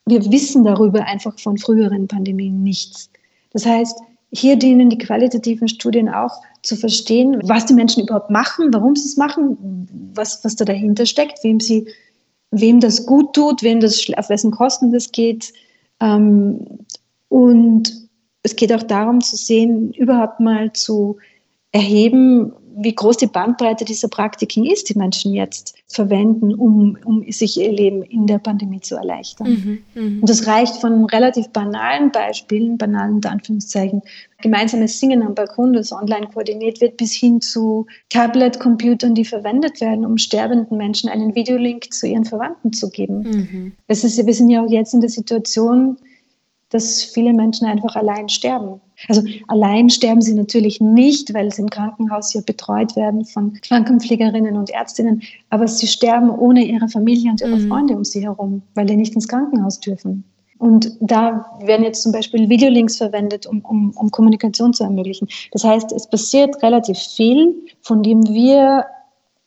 Wir 0.07 0.31
wissen 0.31 0.65
darüber 0.65 1.05
einfach 1.05 1.39
von 1.39 1.57
früheren 1.57 2.09
Pandemien 2.09 2.63
nichts. 2.63 3.11
Das 3.53 3.65
heißt, 3.65 3.99
hier 4.33 4.57
dienen 4.57 4.91
die 4.91 4.99
qualitativen 4.99 5.69
Studien 5.69 6.09
auch 6.09 6.41
zu 6.63 6.77
verstehen, 6.77 7.41
was 7.45 7.67
die 7.67 7.75
Menschen 7.75 8.05
überhaupt 8.05 8.31
machen, 8.31 8.73
warum 8.73 8.95
sie 8.95 9.09
es 9.09 9.17
machen, 9.17 9.89
was, 10.15 10.45
was 10.45 10.57
da 10.57 10.65
dahinter 10.65 11.07
steckt, 11.07 11.43
wem, 11.43 11.59
sie, 11.59 11.89
wem 12.51 12.81
das 12.81 13.07
gut 13.07 13.35
tut, 13.35 13.63
wem 13.63 13.81
das, 13.81 14.07
auf 14.17 14.29
wessen 14.29 14.51
Kosten 14.51 14.93
das 14.93 15.11
geht. 15.11 15.53
Ähm, 16.01 16.65
und 17.29 18.10
es 18.43 18.57
geht 18.57 18.73
auch 18.73 18.83
darum 18.83 19.21
zu 19.21 19.37
sehen, 19.37 19.93
überhaupt 19.93 20.41
mal 20.41 20.73
zu 20.73 21.19
erheben, 21.73 22.53
wie 22.77 22.95
groß 22.95 23.17
die 23.17 23.27
Bandbreite 23.27 23.85
dieser 23.85 24.09
Praktiken 24.09 24.65
ist, 24.65 24.89
die 24.89 24.99
Menschen 24.99 25.35
jetzt 25.35 25.75
verwenden, 25.89 26.55
um, 26.55 26.97
um 27.05 27.31
sich 27.31 27.59
ihr 27.59 27.71
Leben 27.71 28.03
in 28.03 28.27
der 28.27 28.39
Pandemie 28.39 28.81
zu 28.81 28.97
erleichtern. 28.97 29.83
Mhm, 29.95 30.03
mh. 30.03 30.21
Und 30.21 30.29
das 30.29 30.47
reicht 30.47 30.77
von 30.77 31.05
relativ 31.07 31.49
banalen 31.51 32.13
Beispielen, 32.13 32.79
banalen 32.79 33.17
unter 33.17 33.33
Anführungszeichen, 33.33 34.03
gemeinsames 34.41 34.99
Singen 34.99 35.23
am 35.23 35.35
Balkon, 35.35 35.73
das 35.73 35.93
online 35.93 36.29
koordiniert 36.33 36.81
wird, 36.81 36.97
bis 36.97 37.13
hin 37.13 37.41
zu 37.41 37.87
Tablet-Computern, 38.09 39.15
die 39.15 39.25
verwendet 39.25 39.81
werden, 39.81 40.07
um 40.07 40.17
sterbenden 40.17 40.79
Menschen 40.79 41.11
einen 41.11 41.35
Videolink 41.35 41.93
zu 41.93 42.07
ihren 42.07 42.25
Verwandten 42.25 42.73
zu 42.73 42.89
geben. 42.91 43.23
Mhm. 43.23 43.73
Das 43.89 44.05
ist, 44.05 44.25
wir 44.25 44.35
sind 44.35 44.49
ja 44.49 44.65
auch 44.65 44.71
jetzt 44.71 44.95
in 44.95 45.01
der 45.01 45.11
Situation, 45.11 45.99
dass 46.71 47.03
viele 47.03 47.33
Menschen 47.33 47.67
einfach 47.67 47.97
allein 47.97 48.29
sterben. 48.29 48.81
Also 49.09 49.23
allein 49.49 49.91
sterben 49.91 50.23
sie 50.23 50.35
natürlich 50.35 50.81
nicht, 50.81 51.33
weil 51.35 51.53
sie 51.53 51.63
im 51.63 51.71
Krankenhaus 51.71 52.33
ja 52.33 52.41
betreut 52.45 52.97
werden 52.97 53.25
von 53.25 53.55
Krankenpflegerinnen 53.55 54.57
und 54.57 54.71
Ärztinnen, 54.71 55.23
aber 55.49 55.67
sie 55.67 55.87
sterben 55.87 56.31
ohne 56.31 56.65
ihre 56.65 56.89
Familie 56.89 57.31
und 57.31 57.41
ihre 57.41 57.57
mhm. 57.57 57.69
Freunde 57.69 57.95
um 57.95 58.05
sie 58.05 58.23
herum, 58.23 58.63
weil 58.75 58.87
die 58.87 58.97
nicht 58.97 59.15
ins 59.15 59.29
Krankenhaus 59.29 59.81
dürfen. 59.81 60.25
Und 60.59 60.93
da 61.01 61.59
werden 61.63 61.85
jetzt 61.85 62.03
zum 62.03 62.13
Beispiel 62.13 62.51
Videolinks 62.51 62.99
verwendet, 62.99 63.47
um, 63.47 63.63
um, 63.63 63.93
um 63.97 64.11
Kommunikation 64.11 64.75
zu 64.75 64.85
ermöglichen. 64.85 65.27
Das 65.53 65.65
heißt, 65.65 65.91
es 65.93 66.07
passiert 66.07 66.63
relativ 66.63 66.99
viel, 66.99 67.55
von 67.81 68.03
dem 68.03 68.23
wir 68.29 68.85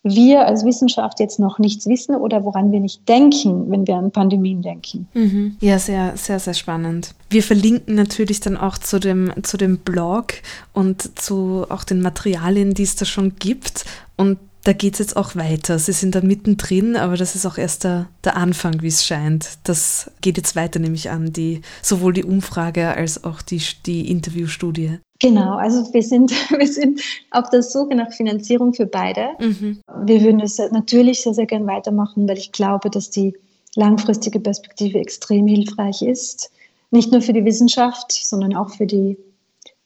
wir 0.04 0.46
als 0.46 0.66
Wissenschaft 0.66 1.20
jetzt 1.20 1.40
noch 1.40 1.60
nichts 1.60 1.88
wissen 1.88 2.16
oder 2.16 2.44
woran 2.44 2.72
wir 2.72 2.82
nicht 2.82 3.08
denken, 3.08 3.72
wenn 3.72 3.88
wir 3.88 3.96
an 3.96 4.12
Pandemien 4.12 4.62
denken. 4.62 5.08
Mhm. 5.14 5.56
Ja, 5.62 5.80
sehr, 5.80 6.18
sehr, 6.18 6.40
sehr 6.40 6.54
spannend. 6.54 7.16
Wir 7.30 7.42
verlinken 7.42 7.96
natürlich 7.96 8.42
dann 8.42 8.58
auch 8.58 8.78
zu 8.78 9.00
dem, 9.00 9.32
zu 9.44 9.56
dem 9.58 9.78
Blog 9.78 10.34
und 10.74 11.20
zu 11.20 11.66
auch 11.70 11.86
den 11.86 12.02
Materialien, 12.02 12.74
die 12.74 12.84
es 12.84 12.98
da 12.98 13.06
schon 13.06 13.36
gibt. 13.38 13.86
Und 14.18 14.38
da 14.64 14.74
geht 14.74 14.94
es 14.94 15.00
jetzt 15.00 15.18
auch 15.18 15.36
weiter. 15.36 15.78
Sie 15.78 15.92
sind 15.92 16.16
da 16.16 16.22
mittendrin, 16.22 16.96
aber 16.96 17.18
das 17.18 17.36
ist 17.36 17.46
auch 17.46 17.58
erst 17.58 17.84
der, 17.84 18.08
der 18.24 18.38
Anfang, 18.38 18.82
wie 18.82 18.88
es 18.88 19.06
scheint. 19.06 19.58
Das 19.64 20.12
geht 20.22 20.38
jetzt 20.38 20.56
weiter, 20.56 20.80
nämlich 20.80 21.10
an, 21.10 21.34
die, 21.34 21.62
sowohl 21.82 22.14
die 22.14 22.24
Umfrage 22.24 22.88
als 22.96 23.24
auch 23.24 23.42
die, 23.42 23.62
die 23.86 24.10
Interviewstudie. 24.10 25.00
Genau, 25.24 25.56
also 25.56 25.94
wir 25.94 26.04
sind, 26.04 26.32
wir 26.58 26.68
sind 26.68 27.02
auf 27.32 27.50
der 27.50 27.64
Suche 27.64 27.96
nach 27.96 28.12
Finanzierung 28.12 28.74
für 28.74 28.86
beide. 28.86 29.30
Mhm. 29.40 29.80
Wir 30.04 30.22
würden 30.22 30.42
es 30.42 30.58
natürlich 30.58 31.22
sehr, 31.22 31.34
sehr 31.34 31.46
gern 31.46 31.66
weitermachen, 31.66 32.28
weil 32.28 32.38
ich 32.38 32.52
glaube, 32.52 32.90
dass 32.90 33.10
die 33.10 33.34
langfristige 33.76 34.42
Perspektive 34.42 35.00
extrem 35.00 35.48
hilfreich 35.48 36.02
ist. 36.02 36.52
Nicht 36.92 37.12
nur 37.12 37.22
für 37.22 37.34
die 37.34 37.46
Wissenschaft, 37.46 38.12
sondern 38.12 38.54
auch 38.54 38.70
für 38.70 38.86
die, 38.86 39.18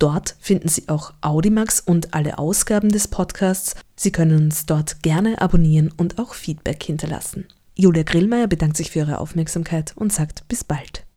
Dort 0.00 0.34
finden 0.40 0.68
Sie 0.68 0.88
auch 0.88 1.12
Audimax 1.20 1.78
und 1.78 2.14
alle 2.14 2.38
Ausgaben 2.38 2.88
des 2.88 3.06
Podcasts. 3.06 3.76
Sie 3.96 4.10
können 4.10 4.44
uns 4.44 4.64
dort 4.64 5.02
gerne 5.02 5.42
abonnieren 5.42 5.92
und 5.94 6.18
auch 6.18 6.32
Feedback 6.32 6.82
hinterlassen. 6.82 7.44
Julia 7.76 8.02
Grillmeier 8.02 8.46
bedankt 8.46 8.78
sich 8.78 8.90
für 8.90 9.00
Ihre 9.00 9.18
Aufmerksamkeit 9.18 9.92
und 9.96 10.10
sagt 10.10 10.48
bis 10.48 10.64
bald. 10.64 11.04